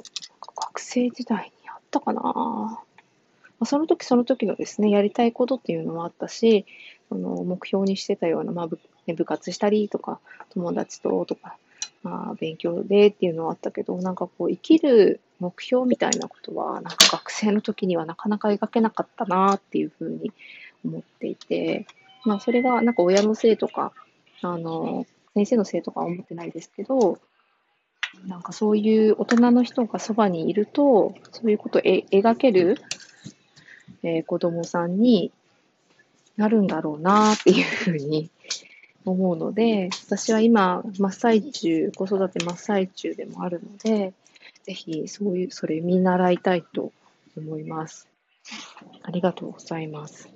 [0.56, 2.22] 学生時代にあったかな。
[2.22, 2.78] ま
[3.60, 6.66] あ、その時その時のですね、やりたいことっていうのもあったし、
[7.08, 11.56] その目標にしてたような、まあ部、部活したりとか、友達ととか、
[12.02, 20.32] まあ、勉強でっていうのはあったけど、なんかこう、生きる目標みたいなことは、なんか学生の時にはなかなか描けなかったなっていうふうに
[20.84, 21.86] 思っていて、
[22.24, 23.92] まあ、それがなんか親のせいとか、
[24.42, 27.18] あの、先生のせいとかは思ってないですけど、
[28.26, 32.78] なんかそういう大人の人がそばにいると、そういうことを描ける
[34.02, 35.32] えー、子供さんに
[36.36, 38.30] なるんだろうなっていうふうに
[39.04, 44.12] 思うので、私は今、真っ最中、子育て真っ最中でもあるので、
[44.64, 46.92] ぜひそういう、それ見習いたいと
[47.36, 48.08] 思います。
[49.02, 50.28] ありがとうございます。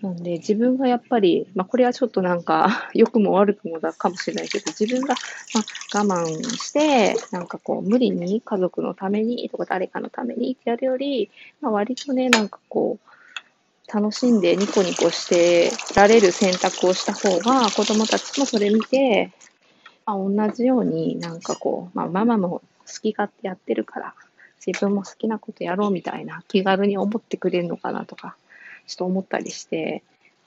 [0.00, 5.16] なんで、自分がやっぱり、まあ、これはちょっとなんか、 良くも悪くもだかもしれないけど、自分が、
[5.54, 11.30] まあ、我慢して、なんかこう、無理に家族のためにとか誰かのためにってやるより、
[11.60, 19.32] まあ、割とね、なんかこう、楽しんでニコニコしてられる選択をした方が、子供たちもそれ見て、
[20.06, 24.14] まあ、同じようになんかこう、まあ、ママも好き勝手やってるから、
[24.64, 28.36] 自分も好きなことやろうみたいな気軽に思ってくれるのかなとか、
[28.88, 30.02] ちょっと思ったりして、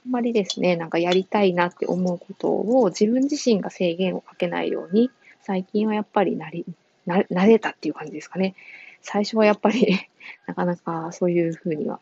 [0.05, 5.09] あんまりですね、なんかやりたいなって思うことを自分自身が制限をかけないように、
[5.41, 6.65] 最近はやっぱりなり、
[7.05, 8.55] な慣れたっていう感じですかね。
[9.01, 9.97] 最初はやっぱり
[10.47, 11.99] なかなかそういうふうには、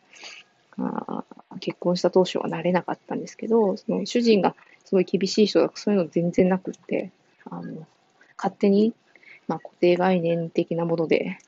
[0.78, 1.24] あ
[1.60, 7.10] 結婚した当初はなれなかったんですけど、その主人がすごい厳しい人だとそういうの全然なくって、
[7.50, 7.86] あの、
[8.36, 8.94] 勝手に、
[9.46, 11.38] まあ、固定概念的なもので、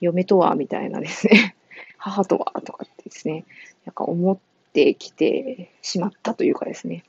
[0.00, 1.56] 嫁とは、みたいなですね、
[1.98, 3.44] 母とは、とかってですね、
[3.86, 4.38] なんか思っ
[4.72, 7.04] てきてしまったというかですね。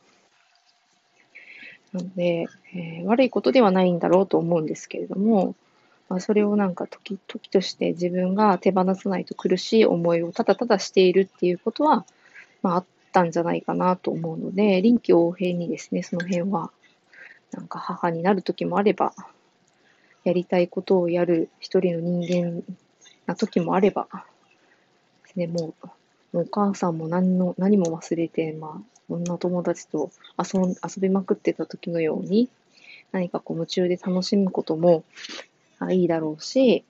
[1.93, 5.55] なので、えー、悪いことではないんだろうと思うんですけれども、
[6.09, 12.05] まあ、それをなんか時時として自分が手放さないと苦しい思いをただただしているっていうことは、
[12.61, 16.71] まあ、あったんじゃないかなと思うので、臨機応変にですね、その辺は、
[17.51, 19.13] なんか母になる時もあれば、
[20.23, 22.63] やりたいことをやる一人の人間
[23.25, 24.07] な時もあれば、
[25.25, 25.89] ですね、もう
[26.33, 32.49] お母さんも何の何も忘れて、まあ、女友達と遊遊びまくってた時のように、
[33.11, 35.03] 何かこう夢中で楽しむことも
[35.91, 36.83] いいだろうし、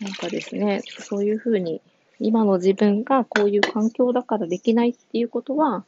[0.00, 1.80] なんかですね、そういうふうに、
[2.18, 5.84] 今の自分がこういう環境だからできないっていうことは、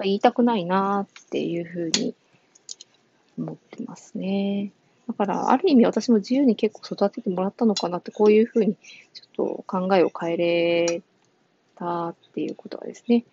[0.00, 2.14] 言いたくないなっていうふうに
[3.38, 4.72] 思ってますね。
[5.08, 8.76] だから、ある意味私も自由に結構育ててもらったのかなって、こういうふうに
[9.14, 11.02] ちょっと考えを変えれ
[11.76, 13.24] たっていうことはですね、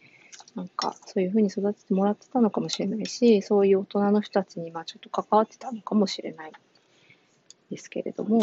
[0.55, 6.51] なんかそういうふうに育ててもらってたのかもしれないし、そういう大人の人たちにまあちょっと関わってたのかもしれない
[7.71, 8.39] ですけれども、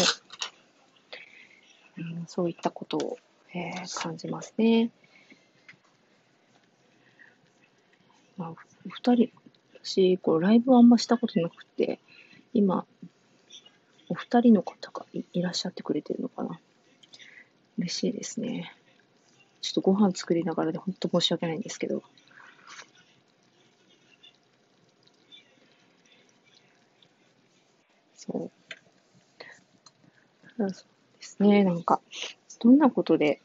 [1.99, 3.19] うん、そういったことを、
[3.55, 4.91] えー、感じますね。
[8.37, 8.57] まあ、お
[8.89, 9.33] 二人、
[9.83, 12.01] 私、こうライブはあんましたことなくて、
[12.55, 12.87] 今、
[14.09, 16.59] お二人の方がいらっしゃってくれてるのかな。
[17.79, 18.75] 嬉しいですね。
[19.61, 22.03] ちょっとご飯作りながらで本当申し訳ないんですけど。
[28.15, 28.51] そう。
[30.57, 30.75] そうで
[31.21, 32.01] すね、なんか、
[32.59, 33.41] どんなことで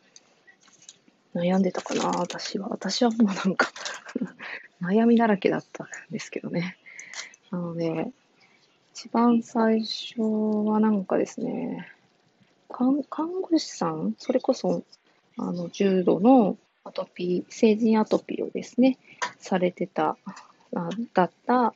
[1.33, 2.69] 悩んでたかな、私は。
[2.69, 3.71] 私はもうなんか
[4.81, 6.77] 悩みだらけだったんですけどね。
[7.51, 8.11] なので、
[8.93, 11.91] 一番最初はなんかですね、
[12.69, 13.01] 看
[13.41, 14.83] 護師さん、それこそ
[15.37, 18.97] あの、重度のアトピー、成人アトピーをですね、
[19.39, 20.17] されてた、
[21.13, 21.73] だった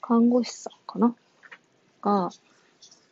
[0.00, 1.14] 看護師さんかな？
[2.02, 2.30] が、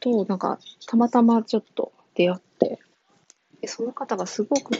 [0.00, 2.78] と、なんか、たまたまちょっと出会って、
[3.60, 4.72] でその方がすごく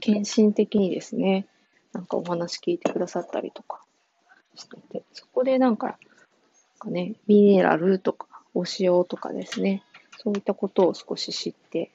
[0.00, 1.46] 献身的にですね、
[1.92, 3.80] なんかお話聞いてくださったりとか
[4.56, 5.96] してて、そこでなんか、なん
[6.78, 9.82] かね、ミネラルとか、お塩とかですね、
[10.18, 11.90] そういったことを少し知って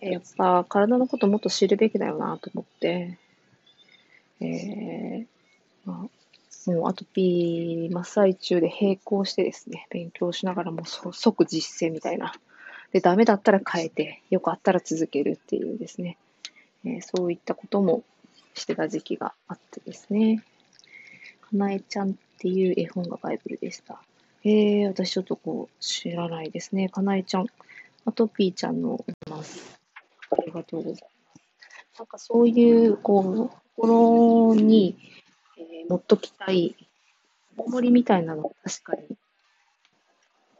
[0.00, 3.18] やっぱ体のこともっと知るべきだよなと思って、
[4.40, 5.26] えー、
[5.84, 12.32] まあ、もうアトピー真っ最中で並行してですね、勉強しながらもう即実践みたいな。
[12.92, 16.16] で、ダメだったら変えて、よくあったら続けるっていうですね、
[16.84, 18.02] えー、そういったことも
[18.54, 20.44] してた時期があってですね。
[21.40, 24.00] かなえちゃんっていう絵本がバイブルでした。
[24.44, 26.88] えー、私ちょっとこう知らないですね。
[26.88, 27.46] かなえちゃん。
[28.04, 29.77] あとピーちゃんのます。
[30.30, 31.04] ありがとうございます。
[31.98, 34.98] なんかそういう、こう、心に、
[35.56, 36.76] えー、持っときたい、
[37.56, 39.16] おもりみたいなのが確かに、で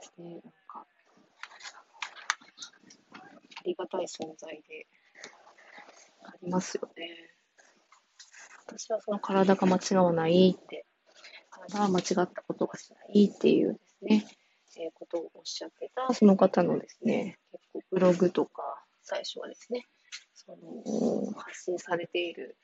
[0.00, 0.86] すね、なんか、
[3.14, 4.86] ありがたい存在で、
[6.24, 7.30] ありますよね。
[8.66, 10.84] 私はその体が間違わないって、
[11.50, 14.26] 体は間違ったことがしないっていうですね、
[14.76, 18.57] えー、ことをおっしゃってた、その方のですね、結構ブログとか、
[19.08, 19.86] 最初はですね、
[20.34, 22.58] その発信されている、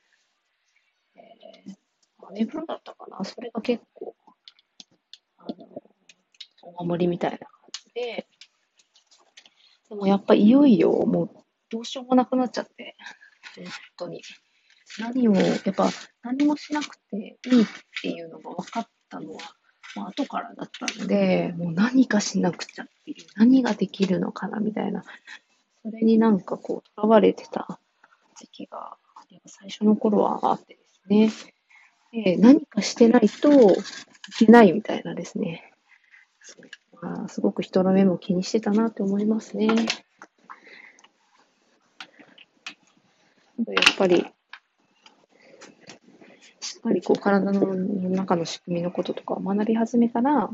[1.17, 1.75] えー、
[2.23, 3.25] マネブロだったかな。
[3.25, 4.15] それが結構、
[5.39, 5.83] あの、
[6.63, 8.27] お守りみたいな感じで、
[9.89, 11.31] でもやっぱいよいよもう
[11.71, 12.95] どうしようもなくなっちゃって、
[13.57, 13.65] 本
[13.97, 14.21] 当に。
[14.99, 15.89] 何を、やっぱ
[16.23, 17.67] 何もしなくていいっ
[18.03, 19.41] ていうのが分かったのは、
[19.97, 25.05] まあ、後からだったので、もう何かしなくちゃっていう、何ができるのかなみたいな、
[25.85, 27.79] それになんかこう、とらわれてた
[28.39, 28.97] 時期が、
[29.47, 30.79] 最初の頃はあって
[31.11, 31.45] です
[32.15, 33.75] ね、で何かしてないとい
[34.39, 35.75] けないみたいなですね、
[37.03, 39.67] まあ、すごく人の目も気にしてたなって思いますね。
[39.67, 39.77] やっ
[43.99, 44.25] ぱり、
[46.61, 50.49] しっかりこう体の中の仕組みのこととかを学び始めたら、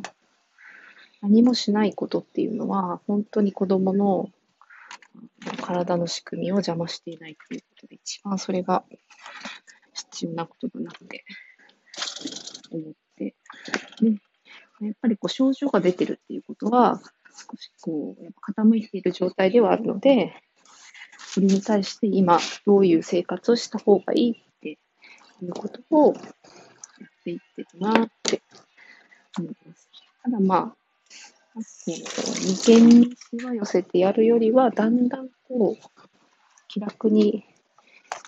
[1.23, 4.29] 何もしないことっていうのは、本当に子供の
[5.63, 8.85] 体の仕組みを邪魔していないということで、一番それが
[9.95, 11.25] 必要なことだなって
[12.71, 13.35] 思って、
[14.03, 14.17] ね、
[14.81, 20.35] やっぱりこう症状が出てるっていうことは、少しこう、やっぱ傾いている状態ではあるので、
[21.19, 26.25] それに対して今どういう生活をした方がいいっていうことをやっ
[27.25, 28.43] ていってるなって
[29.39, 29.89] 思います。
[30.25, 30.80] ただまあ、
[31.91, 32.11] えっと
[32.69, 36.09] 眉間にしわ寄せてやるよりは、だんだんこう、
[36.69, 37.45] 気楽に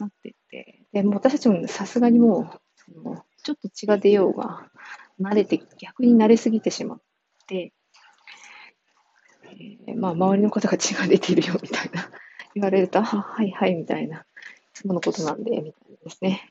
[0.01, 4.69] なっていって、でも私たちもさすがにもう、そのちょっと血が出ようが、
[5.21, 7.01] 慣れて、逆に慣れすぎてしまっ
[7.47, 7.73] て、
[9.45, 12.09] えー、まあ、周りの方が血が出ているよみたいな
[12.55, 14.23] 言われると、あはいはいみたいな、い
[14.73, 16.51] つものことなんで、みたいなですね。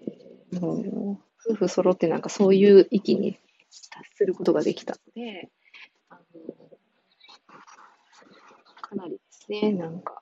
[0.00, 3.38] えー、もう、夫婦揃ってなんかそういう域に
[3.90, 5.48] 達することができたので、
[6.08, 6.20] あの
[8.90, 10.20] かなりですね、なんか、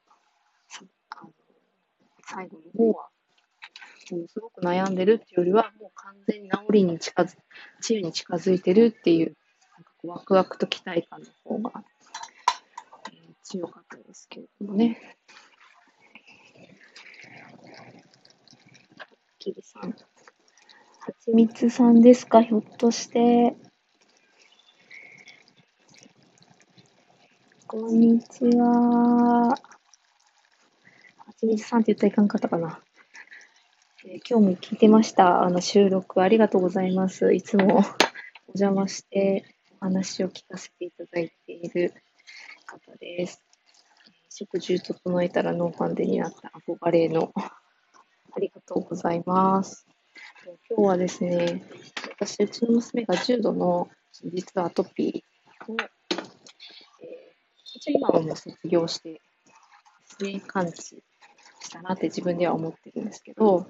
[1.17, 1.31] あの
[2.27, 3.09] 最後の方は、
[4.11, 7.35] もうすごく悩んでるっていうよりは、もう完全に治りに近づ、
[7.81, 9.37] 治癒に近づいてるっていう、
[9.75, 11.83] なんかこうワクワクと期待感の方が
[13.43, 15.17] 強かったですけれどもね。
[19.39, 19.93] キリさん。
[19.93, 22.43] はちみつさんですか？
[22.43, 23.57] ひょっとして。
[27.71, 29.51] こんにちは。
[29.51, 29.59] は
[31.39, 32.81] ちみつさんって言ったらいかんかったかな。
[34.07, 35.43] えー、今日も聞いてました。
[35.43, 37.35] あの収録ありがとうございます。
[37.35, 37.83] いつもお
[38.59, 39.45] 邪魔して
[39.83, 41.93] お話を聞かせていただいている
[42.65, 43.45] 方です。
[44.31, 47.35] 食事整えたらノーファンデになった憧れの。
[47.37, 49.87] ありがとうございます。
[50.71, 51.63] 今日はですね、
[52.19, 53.91] 私、うちの娘が重度の
[54.25, 55.28] 実はアトピー、
[57.89, 59.21] 応今はもう卒業して、
[60.19, 61.03] です完治
[61.61, 63.67] したなって自分では思ってるんですけど、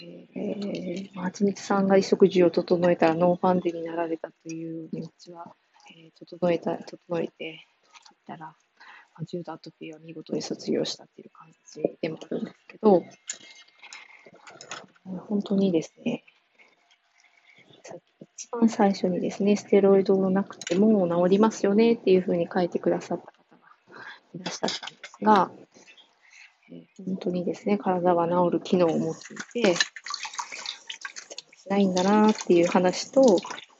[0.00, 5.54] えー、はちみつさんが衣食住を整えたらノーファンデになられたといううちは、
[5.96, 8.54] えー、整えた、整えていたら、ま
[9.14, 13.02] あ重度アトピーは見事に卒業したっていう感じでもあるんですけど、
[15.04, 16.24] 本当にですね、
[18.42, 24.02] 一番最初にですね、ステロイドなくても治りますよねっていうふうに書いてくださった方が
[24.34, 25.50] いらっしゃったんですが、
[26.72, 29.76] え本当にですね、体は治る機能を持っていて、
[31.70, 33.20] ないんだなっていう話と、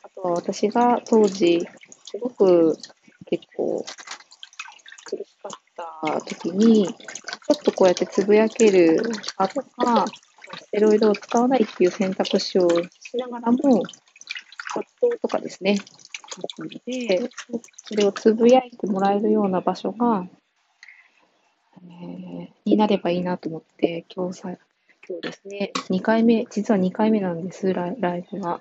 [0.05, 1.67] あとは私が当時、
[2.05, 2.77] すごく
[3.27, 3.85] 結構
[5.07, 6.95] 苦しかった時に、ちょ
[7.55, 9.03] っとこうやってつぶやける
[9.37, 10.07] かとか、
[10.57, 13.83] ステロイドを使わないっていう選択肢をしながらも、
[14.73, 15.77] 葛藤とかですね、
[16.87, 17.29] で、
[17.77, 20.27] それをつぶやいてもらえるような場所が、
[21.83, 24.49] えー、になればいいなと思って、今日さ、
[25.07, 28.61] 今日ですね、2回目、実は2回目なんです、ライライブが。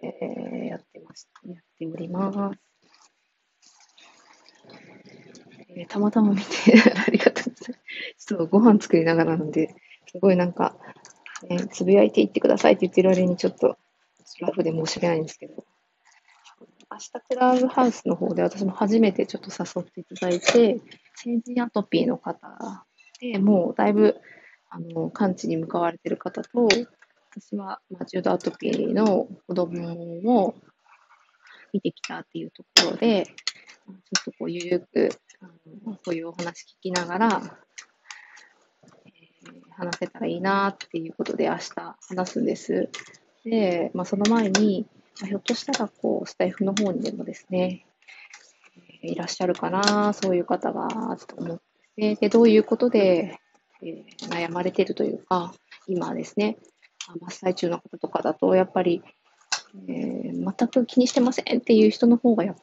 [0.00, 1.48] えー、やってました。
[1.48, 2.58] やっております。
[5.70, 6.44] えー、たまたま見て
[7.06, 7.78] ありがとうございま
[8.18, 8.26] す。
[8.26, 9.74] ちょっとご飯作りながらなんで、
[10.06, 10.76] すごいなんか、
[11.48, 13.76] ね、つぶやいていってくださいって言ってる割にちょっと、
[14.40, 15.64] ラフで申し訳ないんですけど、
[16.90, 20.80] 明日クラブハウスの方で私も初めてちょっと誘っていただいて、
[21.14, 22.84] 成人アトピーの方
[23.20, 24.16] で、もうだいぶ、
[24.70, 26.68] あの、完治に向かわれてる方と、
[27.30, 30.54] 私は、まあ、重度アトピーの子供を
[31.72, 35.10] 見てきたっていうところで、ちょっとこう、ゆるく、
[35.40, 35.46] あ
[35.86, 37.42] のそういうお話聞きながら、
[39.06, 42.88] えー、話せたらいいなっていうことで明日話すんです。
[43.48, 44.86] で、まあ、その前に、
[45.20, 47.86] まあ、ひょっとしたら、こう、スタイフの方にでもですね、
[49.02, 51.60] いらっしゃるかな、そういう方が、と思っ
[51.96, 53.38] て、で、どういうことで、
[53.82, 55.54] えー、悩まれてるというか、
[55.86, 56.58] 今ですね、
[57.20, 59.02] 真っ最中の方とかだと、やっぱり、
[59.88, 62.60] えー、全く気にしてませんっていう人の方が、やっぱ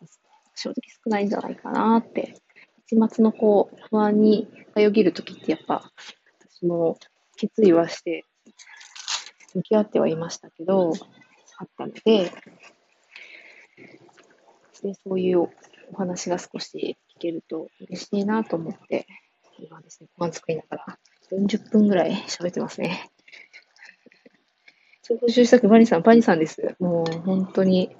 [0.55, 2.35] 正直少ないんじゃないかなって。
[2.87, 5.91] 一末のこう、不安によぎるときって、やっぱ、
[6.39, 6.97] 私も
[7.37, 8.23] 決意はして、
[9.55, 10.93] 向き合ってはいましたけど、
[11.57, 12.31] あったので、
[14.83, 15.49] でそういう
[15.93, 19.07] お話が少し聞けると嬉しいなと思って、
[19.57, 20.99] 今ですね、ご飯作りながら
[21.31, 23.09] 40分ぐらい喋ってますね。
[25.03, 26.75] 情報収集バニさん、バニさんです。
[26.79, 27.95] もう本当に、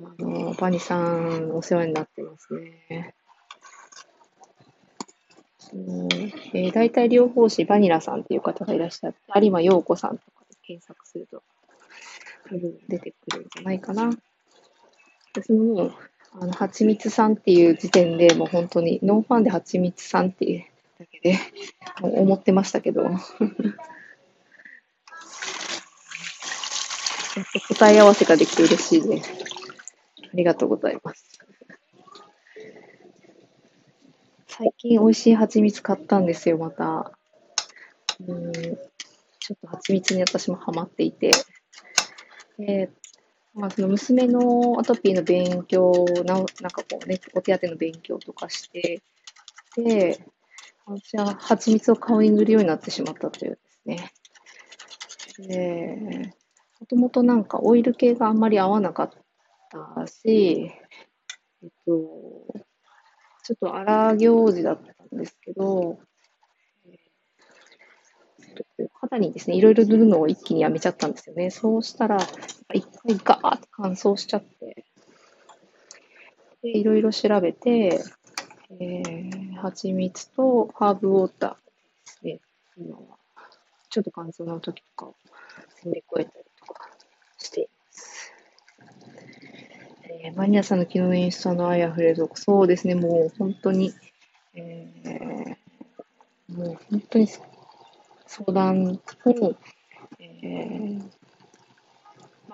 [0.00, 3.14] あの、バニさんお世話になってますね。
[6.54, 10.24] えー、大体療法士バニラさんっていう方がいらっしゃって、有馬陽子さんと
[10.68, 11.42] 検索すると
[12.46, 14.10] 多分出てくるんじゃないかな。
[15.34, 15.92] 私も
[16.38, 20.64] あの、はちみつさんっていう時点でもう本当にノーファンではちみつさんっていう
[20.98, 21.38] だけで
[22.02, 23.02] 思ってましたけど。
[23.02, 23.08] や
[27.42, 29.30] っと答え合わせができて嬉しいです。
[30.24, 31.38] ありがとうございます。
[34.48, 37.12] 最近美味しい蜂蜜買ったんですよ、また。
[38.26, 38.52] うん、
[39.48, 41.30] ちょっと蜂蜜に私もハマっていて。
[42.58, 42.90] で、
[43.54, 49.00] まあ、その娘のアトピーの勉強な、なんかこうね、お手当の勉強とかして、
[49.74, 50.22] で、
[50.84, 54.12] 私は蜂蜜を顔に塗るようになってしまったというですね。
[55.38, 56.34] で、
[56.80, 59.10] もともとなんかオイル系があんまり合わなかっ
[59.70, 60.70] たし、
[61.62, 61.92] えっと、
[63.44, 66.00] ちょっと荒行事だったんですけど、
[69.00, 71.50] 肌にですね、いろいろ塗るのを一気にやめちゃったんですよね。
[71.50, 72.18] そうしたら、
[72.72, 74.84] 一回ガーって乾燥しちゃって、
[76.62, 78.00] で、いろいろ調べて、
[78.70, 81.58] えー、蜂蜜とハーブウォーターで
[82.04, 82.40] すね、
[82.76, 83.18] 今は、
[83.90, 85.14] ちょっと乾燥の時とかを
[85.82, 86.88] 攻め越えたりとか
[87.38, 88.32] しています。
[90.22, 93.94] えー、マニアさんの昨日のインスタの愛あふれるそうですね、もう本当に、
[94.54, 97.28] えー、もう本当に
[98.28, 99.56] 相談を、
[100.20, 101.02] えー、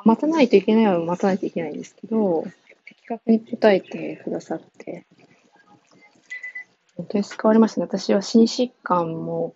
[0.04, 2.44] 待たないといけないは待たないといけないんですけど、
[2.86, 5.04] 的確に答えてくださって、
[6.96, 7.86] 本当に救われましたね。
[7.86, 9.52] 私は心疾患も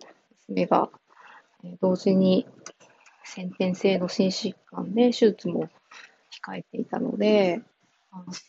[0.49, 0.89] 娘が
[1.81, 2.45] 同時に
[3.23, 5.69] 先天性の心疾患で手術も
[6.45, 7.61] 控えていたので、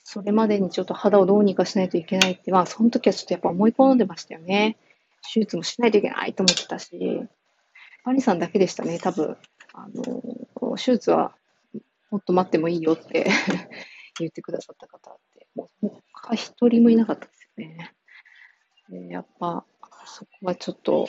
[0.03, 4.77] それまでにちょっと肌をどうにかしないといけないって、まあ、その時はちょっとやっぱ思い込んでましたよね。
[5.33, 7.23] 手術もしないといけないと思ってたし、
[8.05, 9.37] パニさんだけでしたね、多分。
[9.73, 11.35] あの、手術は
[12.11, 13.31] もっと待ってもいいよって
[14.19, 19.11] 言ってくださった方って、もう他一人もいなかったですよね。
[19.11, 19.65] やっぱ、
[20.07, 21.09] そこはちょっと、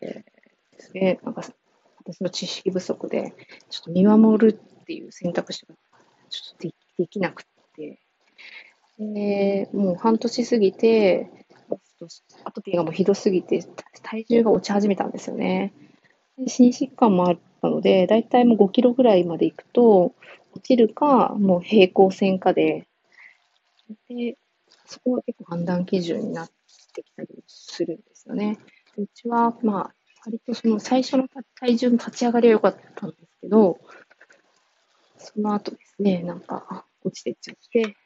[0.00, 1.42] えー、ですね、なんか、
[1.98, 3.34] 私の知識不足で、
[3.70, 5.74] ちょっと見守るっていう選択肢が
[6.30, 7.44] ちょっとでできなく
[7.76, 7.98] て、
[8.98, 11.41] でもう半年過ぎて、
[12.44, 13.64] アトピーがもうひどすぎて、
[14.02, 15.72] 体重が落ち始めたんですよね。
[16.38, 20.14] で心疾患もあったので、だいたいもう5キロぐらいまで行くと、
[20.54, 22.86] 落ちるか、もう平行線かで、
[24.08, 24.36] で、
[24.86, 26.50] そこが結構判断基準になっ
[26.94, 28.58] てきたりするんですよね。
[28.96, 29.94] うちは、まあ、
[30.24, 31.26] 割とその最初の
[31.58, 33.78] 体重の立ち上がりは良かったんですけど、
[35.18, 37.96] その後ですね、なんか落ちてっちゃって、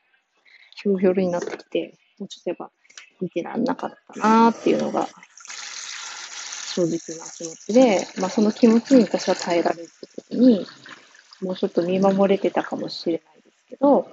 [0.76, 2.70] ひょろひょろになってきて、もうちょっとやっぱ
[3.21, 5.09] 見てらんなかったなーっていうのが
[6.75, 6.89] 正直
[7.19, 10.67] な気持ちで、まあその気持ちに私は耐えられるときに、
[11.41, 14.07] もうちょっと見守れてたかもしれないですけど、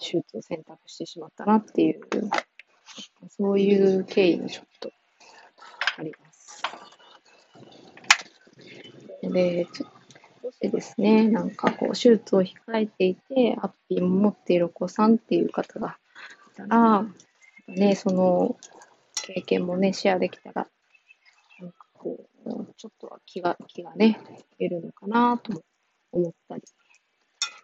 [0.00, 2.00] 手術を選択してしまったなっていう、
[3.30, 4.90] そういう経緯もちょっと
[5.98, 6.62] あります。
[9.22, 10.04] で、ちょっと
[10.44, 15.96] もしですね、なんかこう、手術を控えていて、ハッピーも持っているお子さんっていう方が
[16.52, 17.06] いたら、
[17.68, 18.56] ね、その
[19.14, 20.68] 経験もね、シェアできたら、
[21.60, 24.18] なんかこう、ちょっとは気が、気がね、
[24.58, 25.62] 得るのかなと
[26.12, 26.62] 思ったり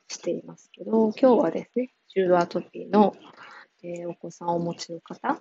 [0.09, 3.14] していますけど、今日はですね、重度アトピーの、
[3.82, 5.40] えー、お子さんをお持ちの方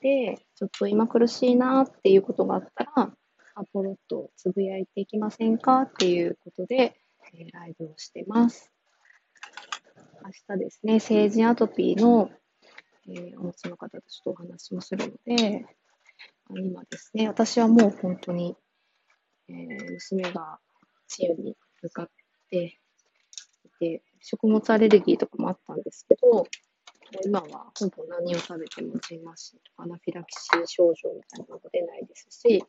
[0.00, 3.12] で、ちょっと今苦しいなっていうことがあったら、
[3.54, 6.96] アポロットつぶやいていきませんかっていうことで、
[7.34, 8.72] えー、ライブをしてます。
[10.24, 12.30] 明日ですね、成人アトピーの、
[13.08, 15.66] えー、お持ちの方とちょっとお話もするので、
[16.56, 18.56] 今ですね、私はもう本当に、
[19.48, 20.58] えー、娘が
[21.08, 22.10] 治癒に向かっ
[22.50, 22.78] て
[23.64, 26.46] いて、食物アレルギーとかもあったんですけど、
[27.24, 32.62] 今はほぼ何を食べてもジンマシンとかアナフィラキシー症状みたいなのも出ないですし、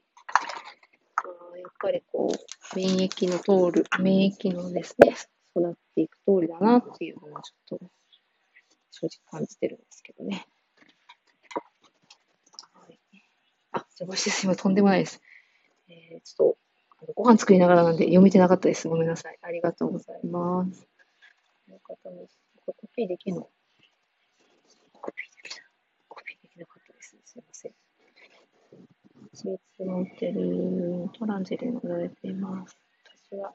[1.18, 5.16] あやっぱりこう、免疫の通る、免疫のですね、
[5.56, 7.92] 育っていく通りだなっていうのはちょっと
[8.92, 10.46] 正直感じてるんですけどね。
[12.74, 13.00] はい、
[13.72, 14.56] あ、じゃごいません。
[14.56, 15.22] とんでもないです。
[15.90, 18.88] えー、ちょっと、ご飯作りながらなんで読めてなかったです。
[18.88, 19.38] ごめんなさい。
[19.42, 20.88] ありがとうございます。
[21.66, 22.28] この方も、
[22.66, 23.50] コピーできるの？
[25.02, 25.64] コピーできた。
[26.08, 27.18] コピーできなかったです。
[27.26, 27.72] すいません。
[29.34, 32.78] スイーツのってるトランジェリーの言われています。
[33.32, 33.54] 私は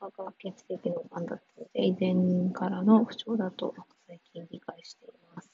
[0.00, 3.74] 母が血液の癌だったので、遺伝からの不調だと
[4.06, 5.50] 最近理解しています。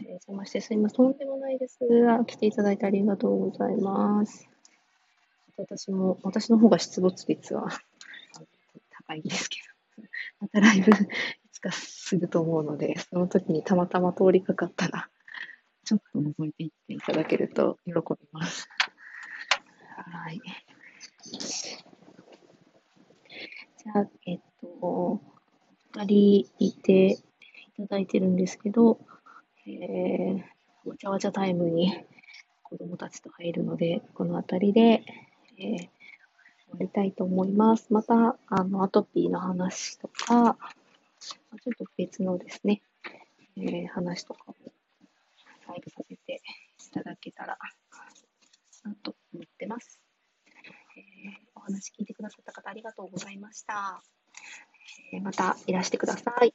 [0.00, 0.96] えー、邪魔してすいません。
[0.96, 1.78] とんでもないです。
[2.26, 4.48] 来ていただいてありがとうございます。
[5.58, 7.68] 私も、私の方が出没率は
[9.06, 9.58] 高いんですけ
[9.98, 10.04] ど、
[10.40, 10.94] またライブい
[11.52, 15.10] つかすると思うので、その時にたまたま通りかかったら、
[15.84, 18.00] ちょっと覗いていっていただけると喜び
[18.32, 18.68] ます。
[19.96, 20.40] はい。
[23.86, 25.20] じゃ、えっと、
[25.94, 27.18] 二人いてい
[27.78, 28.98] ただいてるんですけど、
[29.64, 30.42] えー、
[30.84, 31.96] わちゃわちゃタイムに
[32.64, 34.80] 子供たちと入るので、この辺りで、
[35.58, 35.86] えー、終
[36.72, 37.86] わりたいと思います。
[37.92, 40.58] また、あの、アトピーの話とか、
[41.20, 42.82] ちょっと別のですね、
[43.56, 44.54] えー、話とかも
[45.68, 46.42] ライブさせて
[46.88, 47.56] いただけたら
[48.84, 50.05] なと思ってます。
[51.66, 54.02] 話聞いてくださった方ありがとうございました。
[55.12, 56.54] えー、またいらしてください。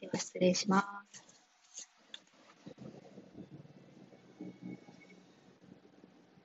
[0.00, 1.27] では失礼します。